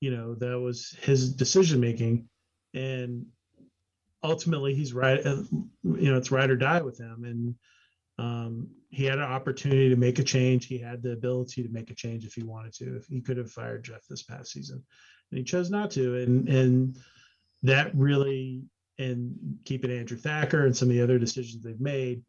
[0.01, 2.29] You know, that was his decision making,
[2.73, 3.27] and
[4.23, 5.25] ultimately, he's right.
[5.25, 5.43] Uh,
[5.83, 7.55] you know, it's ride or die with him, and
[8.19, 10.67] um, he had an opportunity to make a change.
[10.67, 12.97] He had the ability to make a change if he wanted to.
[12.97, 14.83] If he could have fired Geoff this past season,
[15.31, 16.99] and he chose not to, and and
[17.63, 18.63] that really
[18.99, 22.23] and keeping Andrew Thacker and some of the other decisions they've made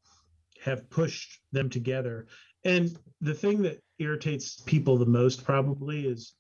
[0.63, 2.27] have pushed them together.
[2.63, 6.33] And the thing that irritates people the most probably is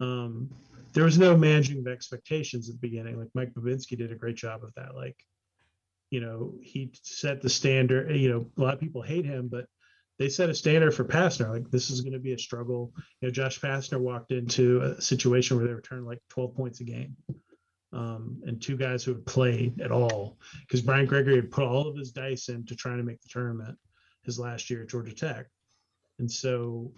[0.00, 0.50] um,
[0.92, 3.18] there was no managing of expectations at the beginning.
[3.18, 4.94] Like Mike Bobinski did a great job of that.
[4.94, 5.16] Like,
[6.10, 8.14] you know, he set the standard.
[8.14, 9.66] You know, a lot of people hate him, but
[10.18, 11.50] they set a standard for Pastner.
[11.50, 12.92] Like this is going to be a struggle.
[13.20, 16.84] You know, Josh Pastner walked into a situation where they returned like 12 points a
[16.84, 17.16] game.
[17.90, 21.88] Um, and two guys who had played at all because Brian Gregory had put all
[21.88, 23.78] of his dice into trying to make the tournament
[24.24, 25.46] his last year at Georgia Tech.
[26.18, 26.92] And so,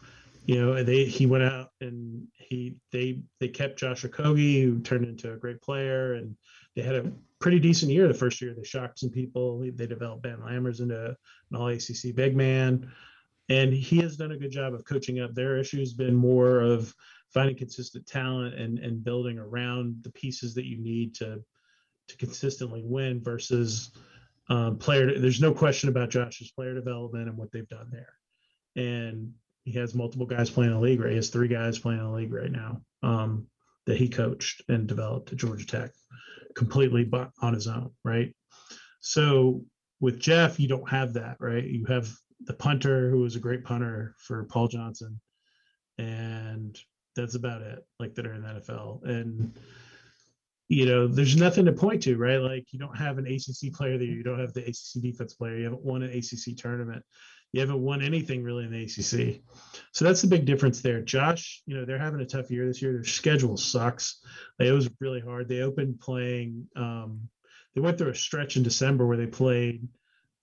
[0.46, 5.05] you know, they he went out and he they they kept Josh Okogie, who turned
[5.05, 6.35] into a great player, and
[6.75, 8.55] they had a pretty decent year the first year.
[8.55, 9.61] They shocked some people.
[9.74, 11.16] They developed Ben Lammers into
[11.50, 12.90] an all ACC big man.
[13.48, 15.35] And he has done a good job of coaching up.
[15.35, 16.94] Their issue has been more of
[17.33, 21.42] finding consistent talent and, and building around the pieces that you need to
[22.09, 23.92] to consistently win versus
[24.48, 25.18] um, player.
[25.18, 28.14] There's no question about Josh's player development and what they've done there
[28.76, 29.33] and
[29.64, 31.00] he has multiple guys playing in the league.
[31.00, 33.46] Right, he has three guys playing in the league right now um,
[33.87, 35.90] that he coached and developed at Georgia Tech,
[36.55, 37.11] completely
[37.43, 37.91] on his own.
[38.05, 38.35] Right,
[39.01, 39.65] so
[40.01, 41.37] with Geoff, you don't have that.
[41.41, 42.09] Right, you have
[42.47, 45.21] the punter who was a great punter for Paul Johnson,
[45.99, 46.79] and
[47.17, 47.85] that's about it.
[47.99, 49.53] Like that are in the NFL and
[50.71, 52.37] you know, there's nothing to point to, right?
[52.37, 55.57] Like you don't have an ACC player there, you don't have the ACC defense player,
[55.57, 57.05] you haven't won an ACC tournament
[57.53, 59.41] you haven't won anything really in the ACC.
[59.93, 61.01] So that's the big difference there.
[61.01, 62.93] Josh, you know, they're having a tough year this year.
[62.93, 64.21] Their schedule sucks.
[64.59, 65.49] It was really hard.
[65.49, 67.29] They opened playing, um,
[67.75, 69.87] they went through a stretch in December where they played,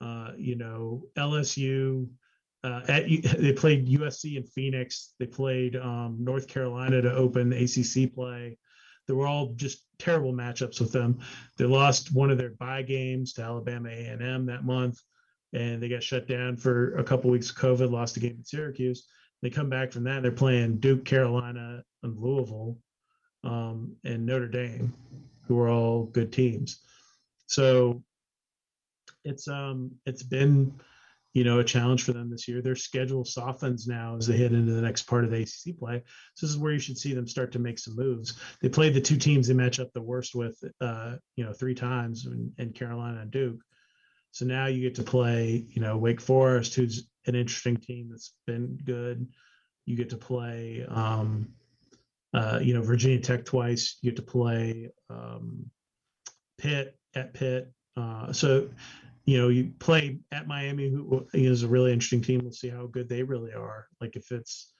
[0.01, 2.07] uh, you know, LSU.
[2.63, 3.05] Uh, at,
[3.39, 5.13] they played USC in Phoenix.
[5.19, 8.57] They played um, North Carolina to open ACC play.
[9.07, 11.19] They were all just terrible matchups with them.
[11.57, 15.01] They lost one of their bye games to Alabama A&M that month
[15.53, 18.45] and they got shut down for a couple weeks of COVID, lost a game in
[18.45, 19.07] Syracuse.
[19.41, 22.77] They come back from that, they're playing Duke, Carolina, and Louisville,
[23.43, 24.93] um, and Notre Dame,
[25.47, 26.81] who are all good teams.
[27.45, 28.03] So
[29.23, 30.73] it's um it's been
[31.33, 32.61] you know a challenge for them this year.
[32.61, 36.01] Their schedule softens now as they head into the next part of the ACC play.
[36.33, 38.39] So this is where you should see them start to make some moves.
[38.61, 41.75] They played the two teams they match up the worst with, uh, you know, three
[41.75, 43.59] times in Carolina and Duke.
[44.37, 48.33] So now you get to play, you know, Wake Forest, who's an interesting team that's
[48.45, 49.27] been good.
[49.87, 51.47] You get to play, um,
[52.35, 53.97] uh, you know, Virginia Tech twice.
[53.99, 55.71] You get to play um,
[56.59, 57.73] Pitt at Pitt.
[57.95, 58.69] Uh, so,
[59.25, 62.41] you know, you play at Miami, who is a really interesting team.
[62.43, 63.87] We'll see how good they really are.
[63.99, 64.71] Like if it's,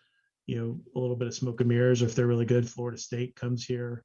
[0.46, 2.70] you know, a little bit of smoke and mirrors, or if they're really good.
[2.70, 4.04] Florida State comes here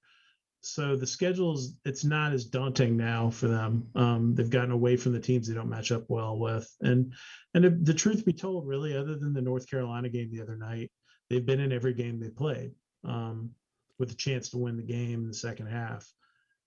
[0.64, 3.88] so the schedules it's not as daunting now for them.
[3.96, 6.72] Um, they've gotten away from the teams they don't match up well with.
[6.80, 7.12] And
[7.54, 10.90] and the, truth be told really other than the north carolina game the other night
[11.28, 12.72] they've been in every game they played
[13.04, 13.50] um,
[13.98, 16.08] with a chance to win the game in the second half.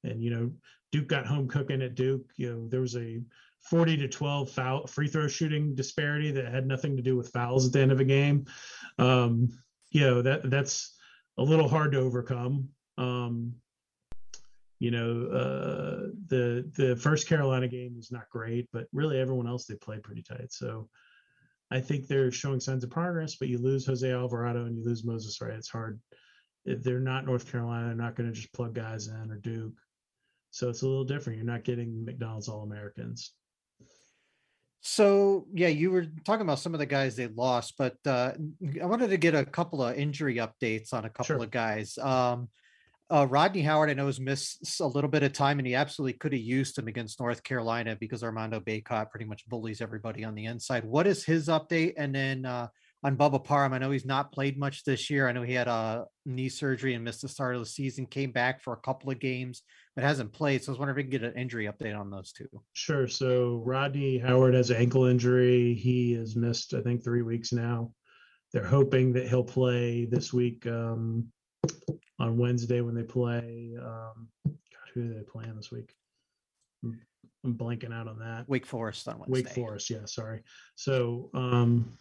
[0.03, 0.51] And you know
[0.91, 2.29] duke got home cooking at duke.
[2.35, 3.21] You know there was a
[3.61, 7.65] 40 to 12 foul free throw shooting disparity that had nothing to do with fouls
[7.65, 8.45] at the end of a game.
[8.99, 9.57] Um,
[9.91, 10.97] you know that that's
[11.37, 12.67] a little hard to overcome.
[12.97, 13.55] Um,
[14.79, 19.65] you know, uh, the the first Carolina game was not great, but really everyone else
[19.65, 20.51] they played pretty tight.
[20.51, 20.89] So
[21.71, 23.35] I think they're showing signs of progress.
[23.35, 25.53] But you lose Jose Alvarado and you lose Moses Wright.
[25.53, 25.99] It's hard.
[26.65, 27.87] They're not North Carolina.
[27.87, 29.73] They're not going to just plug guys in or Duke.
[30.51, 31.37] So it's a little different.
[31.37, 33.33] You're not getting McDonald's All Americans.
[34.81, 38.33] So yeah, you were talking about some of the guys they lost, but uh,
[38.81, 41.43] I wanted to get a couple of injury updates on a couple sure.
[41.43, 41.97] of guys.
[41.97, 42.49] Um,
[43.09, 46.13] uh, Rodney Howard, I know, has missed a little bit of time, and he absolutely
[46.13, 50.35] could have used him against North Carolina because Armando Bacot pretty much bullies everybody on
[50.35, 50.83] the inside.
[50.83, 51.93] What is his update?
[51.97, 52.67] And then uh,
[53.05, 53.71] on Bubba Parham.
[53.71, 55.29] I know he's not played much this year.
[55.29, 58.31] I know he had a knee surgery and missed the start of the season, came
[58.31, 59.61] back for a couple of games,
[59.95, 60.63] but hasn't played.
[60.63, 62.47] So I was wondering if we can get an injury update on those two.
[62.73, 63.07] Sure.
[63.07, 65.75] So Rodney Howard has an ankle injury.
[65.75, 67.91] He has missed, I think, three weeks now.
[68.53, 71.27] They're hoping that he'll play this week um,
[72.19, 73.75] on Wednesday when they play.
[73.79, 75.93] Um, God, who are they playing this week?
[76.83, 76.99] I'm,
[77.43, 78.47] I'm blanking out on that.
[78.47, 79.43] Wake Forest on Wednesday.
[79.43, 80.41] Wake Forest, yeah, sorry.
[80.75, 81.97] So, um,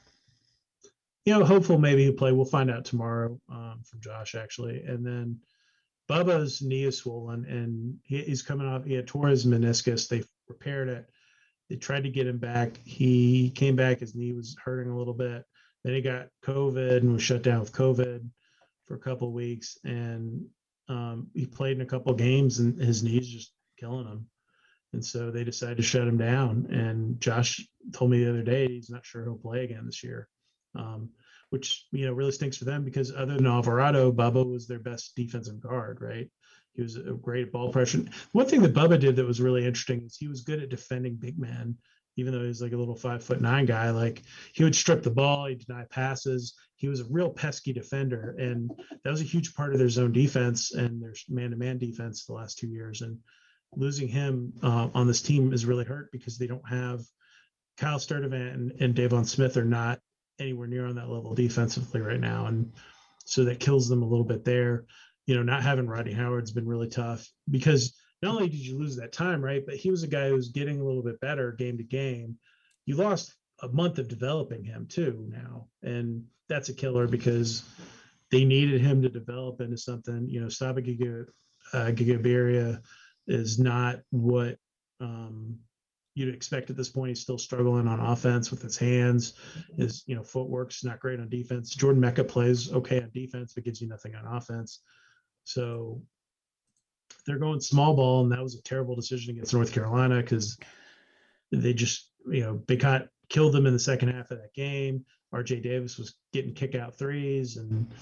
[1.25, 2.33] you know, hopeful maybe he'll play.
[2.33, 5.41] We'll find out tomorrow um, from Josh actually, and then
[6.09, 8.85] Bubba's knee is swollen and he, he's coming off.
[8.85, 10.09] He had tore his meniscus.
[10.09, 11.09] They repaired it.
[11.71, 12.79] They tried to get him back.
[12.85, 14.01] He came back.
[14.01, 15.45] His knee was hurting a little bit.
[15.83, 18.29] Then he got COVID and was shut down with COVID
[18.87, 19.79] for a couple weeks.
[19.85, 20.47] And
[20.89, 24.27] um, he played in a couple games and his knee's just killing him.
[24.93, 26.69] And so they decided to shut him down.
[26.71, 30.29] And Josh told me the other day he's not sure he'll play again this year,
[30.77, 31.11] um,
[31.51, 35.17] which you know really stinks for them because other than Alvarado, Bubba was their best
[35.17, 36.31] defensive guard, right?
[36.75, 38.05] He was a great ball pressure.
[38.33, 41.17] One thing that Bubba did that was really interesting is he was good at defending
[41.17, 41.77] big men,
[42.17, 43.91] even though he's like a little five foot nine guy.
[43.91, 44.23] Like
[44.53, 46.55] he would strip the ball, he'd deny passes.
[46.77, 48.71] He was a real pesky defender, and
[49.03, 52.25] that was a huge part of their zone defense and their man to man defense
[52.25, 53.01] the last two years.
[53.01, 53.19] And
[53.77, 57.01] losing him uh, on this team is really hurt because they don't have
[57.77, 60.01] Kyle Sturdivant and, and Deivon Smith are not
[60.39, 62.47] anywhere near on that level defensively right now.
[62.47, 62.73] And
[63.25, 64.85] so that kills them a little bit there.
[65.27, 68.97] You know, not having Rodney Howard's been really tough because not only did you lose
[68.97, 71.53] that time, right, but he was a guy who was getting a little bit better
[71.53, 72.39] game to game.
[72.87, 75.69] You lost a month of developing him too now.
[75.83, 77.63] And that's a killer because
[78.31, 80.27] they needed him to develop into something.
[80.29, 81.27] You know, Saba Giga,
[81.73, 82.79] uh,
[83.27, 84.59] is not what
[85.01, 85.59] um,
[86.15, 87.11] you'd expect at this point.
[87.11, 89.35] He's still struggling on offense with his hands.
[89.77, 91.75] His you know footwork's not great on defense.
[91.75, 94.81] Jordan Meka plays okay on defense, but gives you nothing on offense.
[95.45, 96.03] So
[97.27, 100.59] they're going small ball, and that was a terrible decision against North Carolina because
[101.51, 105.05] they just you know they got killed them in the second half of that game.
[105.35, 107.93] RJ Davis was getting kick out threes and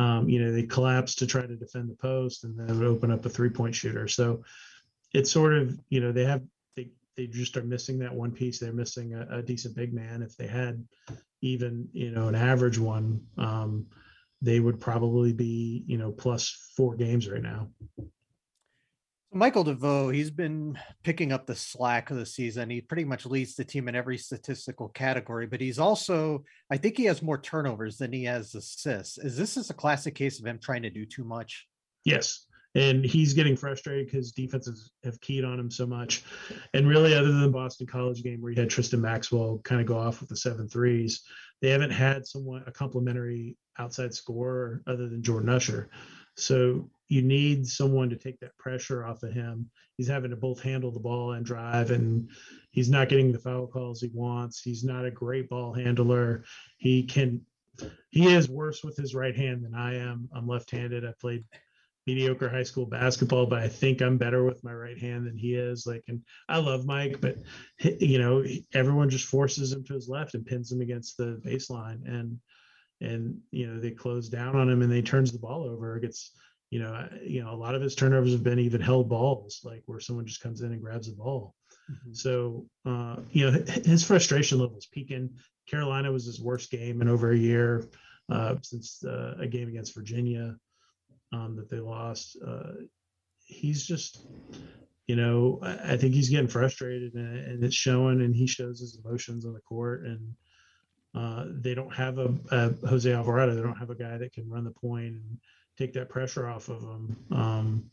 [0.00, 3.10] um, you know, they collapsed to try to defend the post and then would open
[3.10, 4.08] up a three point shooter.
[4.08, 4.42] So
[5.12, 6.42] it's sort of, you know, they have,
[6.74, 8.58] they, they just are missing that one piece.
[8.58, 10.22] They're missing a, a decent big man.
[10.22, 10.82] If they had
[11.42, 13.88] even, you know, an average one, um,
[14.40, 17.68] they would probably be, you know, plus four games right now.
[19.32, 22.68] Michael DeVoe, he's been picking up the slack of the season.
[22.68, 26.96] He pretty much leads the team in every statistical category, but he's also, I think
[26.96, 29.18] he has more turnovers than he has assists.
[29.18, 31.68] Is this is a classic case of him trying to do too much?
[32.04, 32.46] Yes.
[32.74, 36.24] And he's getting frustrated because defenses have keyed on him so much.
[36.74, 39.86] And really, other than the Boston College game where he had Tristan Maxwell kind of
[39.86, 41.22] go off with the seven threes,
[41.62, 45.88] they haven't had someone a complementary outside scorer other than Jordan Usher.
[46.36, 49.68] So you need someone to take that pressure off of him.
[49.96, 52.30] He's having to both handle the ball and drive, and
[52.70, 54.62] he's not getting the foul calls he wants.
[54.62, 56.44] He's not a great ball handler.
[56.78, 57.40] He can,
[58.10, 60.28] he is worse with his right hand than I am.
[60.32, 61.04] I'm left-handed.
[61.04, 61.44] I played
[62.06, 65.56] mediocre high school basketball, but I think I'm better with my right hand than he
[65.56, 65.86] is.
[65.86, 67.38] Like, and I love Mike, but
[67.80, 72.06] you know, everyone just forces him to his left and pins him against the baseline,
[72.06, 72.38] and
[73.00, 75.96] and you know they close down on him and they turns the ball over.
[75.96, 76.32] It gets
[76.70, 79.82] you know, you know, a lot of his turnovers have been even held balls, like
[79.86, 81.54] where someone just comes in and grabs the ball.
[81.90, 82.12] Mm-hmm.
[82.12, 85.30] So, uh, you know, his frustration level is peaking.
[85.68, 87.88] Carolina was his worst game in over a year
[88.30, 90.56] uh, since uh, a game against Virginia
[91.32, 92.38] um, that they lost.
[92.46, 92.72] Uh,
[93.44, 94.24] he's just,
[95.08, 98.78] you know, I, I, think he's getting frustrated and, and, it's showing, and he shows
[98.78, 100.04] his emotions on the court.
[100.04, 100.34] And
[101.16, 103.54] uh, they don't have a, a Jose Alvarado.
[103.54, 105.38] They don't have a guy that can run the point and
[105.80, 107.16] take that pressure off of him.
[107.32, 107.90] Um,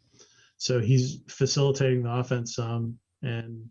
[0.57, 3.69] so he's facilitating the offense some and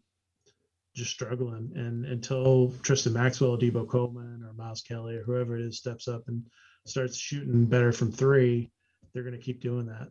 [0.95, 1.73] just struggling.
[1.75, 6.23] And until Tristan Maxwell, Deebo Coleman, or Miles Kelly, or whoever it is, steps up
[6.29, 6.43] and
[6.87, 8.71] starts shooting better from three,
[9.13, 10.09] they're going to keep doing that.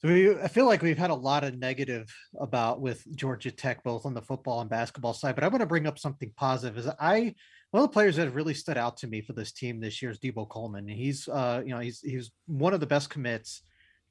[0.00, 3.82] So we, I feel like we've had a lot of negative about with Georgia Tech,
[3.82, 5.34] both on the football and basketball side.
[5.34, 6.78] But I want to bring up something positive.
[6.78, 7.34] Is I
[7.70, 10.00] one of the players that have really stood out to me for this team this
[10.00, 10.88] year is Deebo Coleman.
[10.88, 13.62] He's uh, you know, he's he's one of the best commits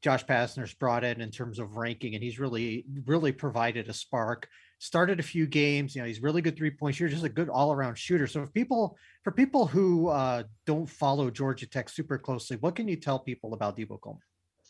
[0.01, 4.47] Josh Pastner's brought in in terms of ranking, and he's really really provided a spark.
[4.80, 7.49] Started a few games, you know, he's really good three point shooter, just a good
[7.49, 8.28] all around shooter.
[8.28, 12.88] So if people for people who uh, don't follow Georgia Tech super closely, what can
[12.88, 14.22] you tell people about Deebo Coleman?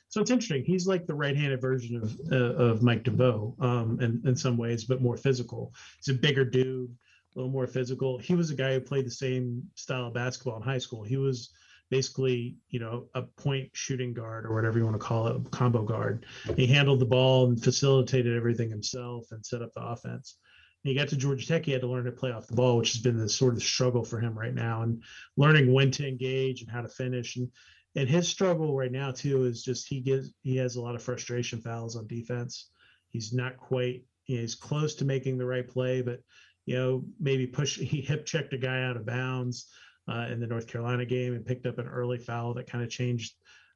[0.08, 0.64] So it's interesting.
[0.64, 4.86] He's like the right-handed version of uh, of Mike DeVoe um, in in some ways,
[4.86, 5.74] but more physical.
[5.98, 6.96] He's a bigger dude
[7.38, 8.18] little more physical.
[8.18, 11.04] He was a guy who played the same style of basketball in high school.
[11.04, 11.52] He was
[11.90, 15.84] basically, you know, a point shooting guard or whatever you want to call it, combo
[15.84, 16.26] guard.
[16.56, 20.38] He handled the ball and facilitated everything himself and set up the offense.
[20.84, 22.94] he got to Georgia Tech, he had to learn to play off the ball, which
[22.94, 25.04] has been the sort of struggle for him right now, and
[25.38, 27.38] learning when to engage and how to finish.
[27.38, 27.50] And
[27.96, 31.02] and his struggle right now too is just he gets he has a lot of
[31.02, 32.70] frustration fouls on defense.
[33.10, 36.22] He's not quite you know, he's close to making the right play, but
[36.68, 39.68] you know maybe push he hip checked a guy out of bounds
[40.08, 42.92] uh, in the North Carolina game and picked up an early foul that kind of
[42.92, 43.34] changed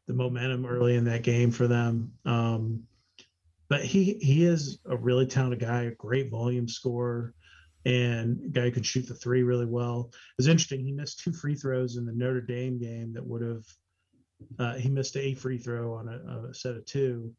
[0.07, 2.11] the momentum early in that game for them.
[2.25, 2.83] Um,
[3.69, 7.33] but he he is a really talented guy, a great volume scorer,
[7.85, 10.09] and guy who can shoot the three really well.
[10.11, 10.85] It was interesting.
[10.85, 13.63] He missed two free throws in the Notre Dame game that would have.
[14.57, 17.31] Uh, he missed a free throw on a, a, set of two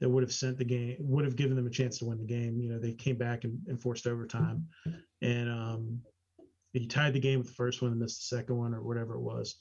[0.00, 2.24] that would have sent the game, would have given them a chance to win the
[2.24, 2.60] game.
[2.60, 4.66] You know, they came back and, and forced overtime,
[5.22, 6.00] and um,
[6.72, 9.14] he tied the game with the first one and missed the second one or whatever
[9.14, 9.56] it was.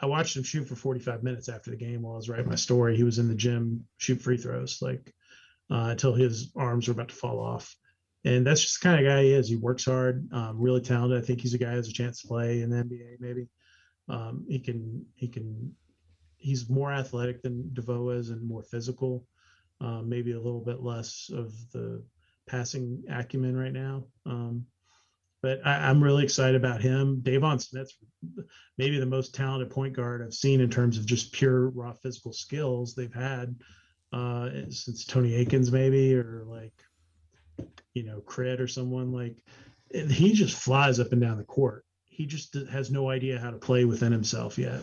[0.00, 2.54] I watched him shoot for 45 minutes after the game while I was writing my
[2.54, 2.96] story.
[2.96, 5.12] He was in the gym shoot free throws like
[5.70, 7.74] uh, until his arms were about to fall off.
[8.24, 9.48] And that's just the kind of guy he is.
[9.48, 11.22] He works hard, um, really talented.
[11.22, 13.20] I think he's a guy who has a chance to play in the NBA.
[13.20, 13.48] Maybe
[14.08, 15.06] um, he can.
[15.14, 15.72] He can.
[16.36, 19.24] He's more athletic than DeVoe is, and more physical.
[19.80, 22.02] Um, maybe a little bit less of the
[22.48, 24.04] passing acumen right now.
[24.26, 24.66] Um,
[25.40, 27.20] but I, am really excited about him.
[27.22, 27.96] Deivon Smith's
[28.76, 32.32] maybe the most talented point guard I've seen in terms of just pure raw physical
[32.32, 33.54] skills they've had
[34.12, 36.72] uh, since Tony Akins, maybe, or like,
[37.94, 39.36] you know, Crit or someone like
[39.92, 41.84] he just flies up and down the court.
[42.06, 44.80] He just has no idea how to play within himself yet.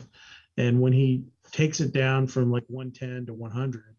[0.57, 3.94] And when he takes it down from like 110 to 100,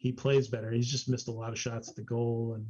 [0.00, 0.70] he plays better.
[0.70, 2.66] He's just missed a lot of shots at the goal and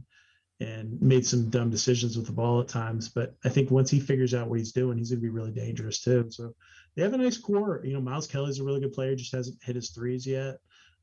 [0.62, 3.09] and made some dumb decisions with the ball at times.
[3.09, 5.53] But I think once he figures out what he's doing, he's going to be really
[5.53, 6.26] dangerous too.
[6.28, 6.55] So
[6.95, 7.81] they have a nice core.
[7.83, 10.57] You know, Miles Kelly's a really good player, just hasn't hit his threes yet.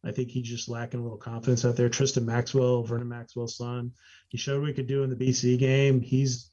[0.04, 1.90] I think he's just lacking a little confidence out there.
[1.90, 3.94] Tristan Maxwell, Vernon Maxwell's son,
[4.30, 6.02] he showed what he could do in the BC game.
[6.02, 6.52] He's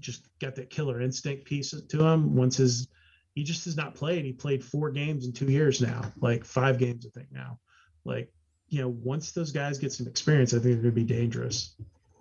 [0.00, 2.34] just got that killer instinct piece to him.
[2.34, 2.88] Once his,
[3.34, 4.24] he just has not played.
[4.24, 7.60] He played four games in two years now, like five games, I think now.
[8.04, 8.32] Like,
[8.68, 11.74] you know, once those guys get some experience, I think they're going to be dangerous.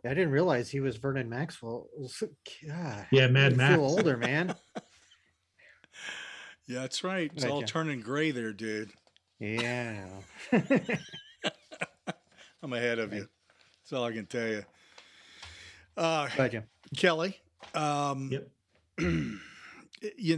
[0.04, 1.88] I didn't realize he was Vernon Maxwell.
[2.68, 3.76] God, yeah, Mad Max.
[3.76, 4.54] Feel older, man.
[6.68, 7.32] yeah, that's right.
[7.34, 8.92] It's all turning gray there, dude.
[9.40, 10.06] Yeah.
[12.64, 13.28] I'm ahead of you.
[13.82, 14.64] That's all I can tell you.
[15.98, 16.64] Uh, Glad
[16.96, 17.40] Kelly.
[17.74, 18.48] Um, yep.
[19.00, 19.40] you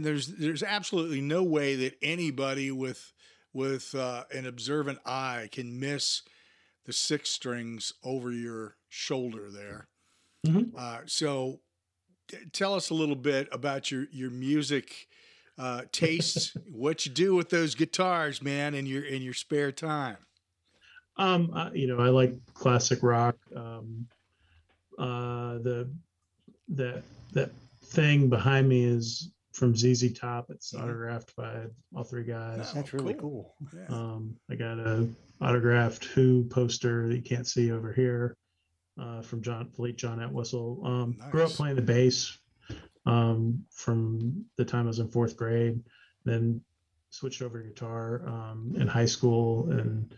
[0.00, 3.12] there's there's absolutely no way that anybody with
[3.52, 6.22] with uh, an observant eye can miss
[6.84, 9.88] the six strings over your shoulder there.
[10.46, 10.76] Mm-hmm.
[10.76, 11.60] Uh, so,
[12.28, 15.08] t- tell us a little bit about your your music
[15.58, 16.56] uh, tastes.
[16.72, 20.18] what you do with those guitars, man, in your in your spare time?
[21.16, 23.36] Um, you know, I like classic rock.
[23.54, 24.06] Um,
[24.98, 25.90] uh, the
[26.68, 27.50] that that
[27.84, 30.46] thing behind me is from ZZ Top.
[30.50, 30.84] It's mm-hmm.
[30.84, 32.72] autographed by all three guys.
[32.72, 33.54] That's really cool.
[33.70, 33.80] cool.
[33.80, 33.94] Yeah.
[33.94, 35.08] Um, I got a
[35.40, 38.36] autographed Who poster that you can't see over here
[39.00, 40.80] uh, from John late John Entwistle.
[40.84, 41.30] Um, nice.
[41.30, 42.38] Grew up playing the bass
[43.04, 45.80] um, from the time I was in fourth grade,
[46.24, 46.60] then
[47.10, 50.14] switched over to guitar um, in high school and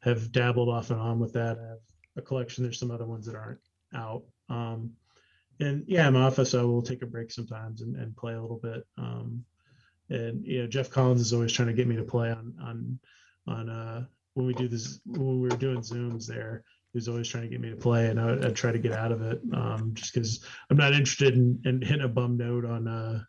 [0.00, 1.58] have dabbled off and on with that.
[1.58, 1.78] I have
[2.16, 2.62] a collection.
[2.62, 3.60] There's some other ones that aren't
[3.94, 4.22] out.
[4.48, 4.92] Um,
[5.60, 8.40] and yeah, in my office, I will take a break sometimes and, and play a
[8.40, 8.86] little bit.
[8.98, 9.44] Um,
[10.10, 12.98] and you know, Geoff Collins is always trying to get me to play on on
[13.46, 17.28] on uh, when we do this when we were doing zooms there he was always
[17.28, 19.40] trying to get me to play and i would, try to get out of it
[19.52, 23.20] um, just because i'm not interested in, in hitting a bum note on uh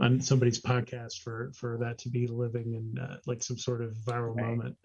[0.00, 3.92] on somebody's podcast for for that to be living in uh, like some sort of
[4.06, 4.46] viral right.
[4.46, 4.76] moment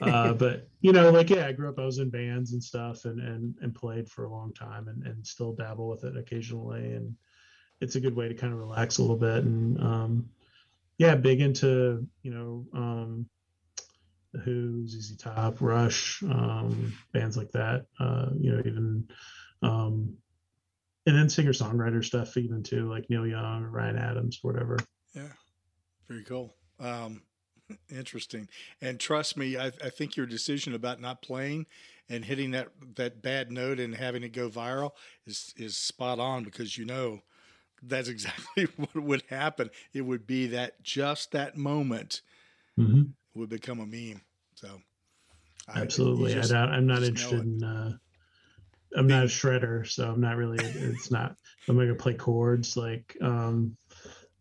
[0.00, 3.04] uh, but you know like yeah i grew up i was in bands and stuff
[3.04, 6.94] and and, and played for a long time and, and still dabble with it occasionally
[6.94, 7.14] and
[7.80, 10.28] it's a good way to kind of relax a little bit and um
[10.98, 13.26] yeah big into you know um
[14.32, 17.86] the Who, ZZ Top, Rush, um, bands like that.
[17.98, 19.08] Uh, you know, even
[19.62, 20.16] um,
[21.06, 24.76] and then singer songwriter stuff even too, like Neil Young or Ryan Adams, whatever.
[25.14, 25.32] Yeah,
[26.08, 26.54] very cool.
[26.78, 27.22] Um,
[27.90, 28.48] interesting.
[28.80, 31.66] And trust me, I, I think your decision about not playing
[32.08, 34.92] and hitting that that bad note and having it go viral
[35.26, 37.20] is is spot on because you know
[37.82, 39.70] that's exactly what would happen.
[39.92, 42.22] It would be that just that moment
[42.78, 43.02] mm-hmm
[43.38, 44.20] would become a meme.
[44.54, 44.80] So
[45.74, 47.92] absolutely, I, am not interested in uh,
[48.96, 50.58] I'm not a shredder, so I'm not really.
[50.64, 51.36] It's not.
[51.68, 53.16] I'm not gonna play chords like.
[53.22, 53.76] um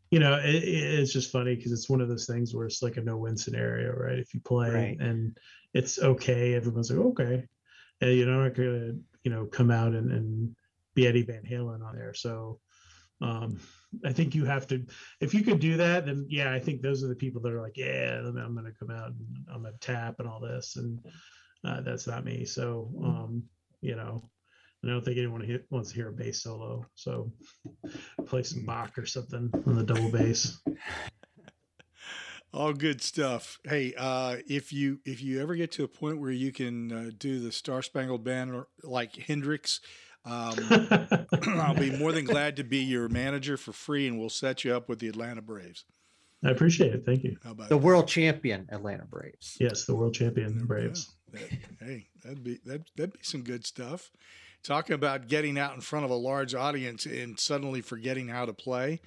[0.10, 2.98] you know, it, it's just funny because it's one of those things where it's like
[2.98, 4.20] a no-win scenario, right?
[4.20, 4.98] If you play Right.
[5.00, 5.38] and
[5.74, 7.48] it's okay, everyone's like, okay,
[8.02, 8.94] and you're not gonna,
[9.24, 10.56] you know, come out and, and
[10.96, 12.14] be Eddie Van Halen on there.
[12.14, 12.60] So,
[13.22, 13.60] um,
[14.06, 14.86] I think you have to,
[15.20, 17.62] if you could do that, then yeah, I think those are the people that are
[17.62, 21.00] like, yeah, I'm gonna come out and I'm gonna tap and all this, and
[21.66, 22.46] uh, that's not me.
[22.46, 23.44] So, um,
[23.82, 24.30] you know,
[24.88, 26.86] I don't think anyone hit, wants to hear a bass solo.
[26.96, 27.32] So,
[28.26, 30.60] play some Bach or something on the double bass.
[32.54, 33.60] All good stuff.
[33.66, 37.12] Hey, uh, if you if you ever get to a point where you can uh,
[37.18, 39.82] do the Star Spangled Banner like Hendrix,
[40.26, 40.56] um,
[41.44, 44.74] I'll be more than glad to be your manager for free, and we'll set you
[44.74, 45.84] up with the Atlanta Braves.
[46.46, 47.04] I appreciate it.
[47.06, 47.36] Thank you.
[47.44, 47.84] How about The that?
[47.86, 49.58] world champion Atlanta Braves.
[49.60, 51.14] Yes, the world champion Braves.
[51.34, 51.50] That-
[51.82, 54.10] hey, that'd be that that'd be some good stuff.
[54.64, 58.54] Talking about getting out in front of a large audience and suddenly forgetting how to
[58.54, 59.00] play.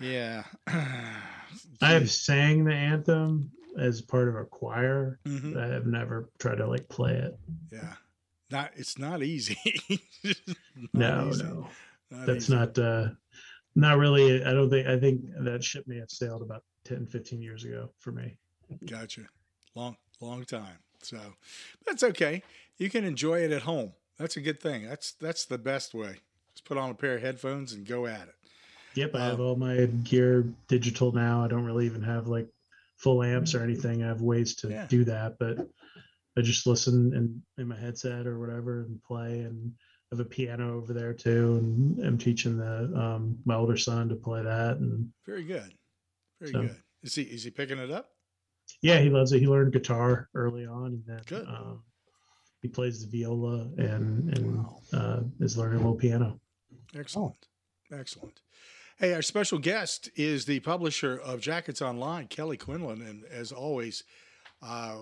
[0.00, 0.44] Yeah.
[0.66, 5.18] I have sang the anthem as part of a choir.
[5.26, 5.56] Mhm.
[5.62, 7.38] I have never tried to like play it.
[7.70, 7.94] Yeah.
[8.50, 9.58] Not it's not easy.
[10.94, 11.44] Not no, easy.
[11.44, 11.68] no,
[12.10, 12.54] Not that's easy.
[12.54, 12.78] not.
[12.78, 13.08] uh
[13.74, 14.42] Not really.
[14.44, 14.86] I don't think.
[14.88, 18.36] I think that ship may have sailed about 10, 15 years ago for me.
[18.86, 19.22] Gotcha.
[19.74, 20.78] Long, long time.
[21.02, 21.18] So
[21.86, 22.42] that's okay.
[22.78, 23.92] You can enjoy it at home.
[24.20, 24.86] That's a good thing.
[24.86, 26.16] That's that's the best way.
[26.54, 28.34] Just put on a pair of headphones and go at it.
[28.94, 31.42] Yep, I have Um, all my gear digital now.
[31.42, 32.46] I don't really even have like
[32.98, 34.02] full amps or anything.
[34.04, 34.86] I have ways to Yeah.
[34.88, 35.66] do that, but
[36.36, 39.40] I just listen in, in my headset or whatever and play.
[39.40, 39.72] And
[40.12, 44.08] I have a piano over there too, and I'm teaching the um, my older son
[44.10, 44.76] to play that.
[44.78, 45.72] And Very good.
[46.40, 46.76] Very So- good.
[47.02, 48.10] Is he is he picking it up?
[48.82, 49.38] yeah, he loves it.
[49.40, 51.46] He learned guitar early on, and then Good.
[51.46, 51.82] um,
[52.60, 54.82] he plays the viola and and Wow.
[54.92, 56.40] uh, is learning a little piano.
[56.94, 57.46] Excellent.
[57.92, 58.40] Excellent.
[58.98, 63.00] Hey, our special guest is the publisher of Jackets Online, Kelly Quinlan.
[63.00, 64.04] And as always,
[64.62, 64.96] uh,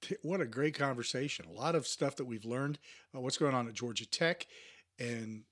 [0.00, 1.44] t- what a great conversation.
[1.46, 2.78] A lot of stuff that we've learned
[3.12, 4.46] about what's going on at Georgia Tech
[4.98, 5.42] and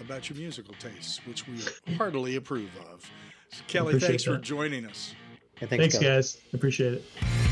[0.00, 1.58] about your musical tastes, which we
[1.96, 3.02] heartily approve of.
[3.50, 5.12] So, Kelly, Appreciate thanks for joining us.
[5.60, 6.06] And Thanks, Kelly.
[6.06, 6.38] guys.
[6.54, 7.47] Appreciate it.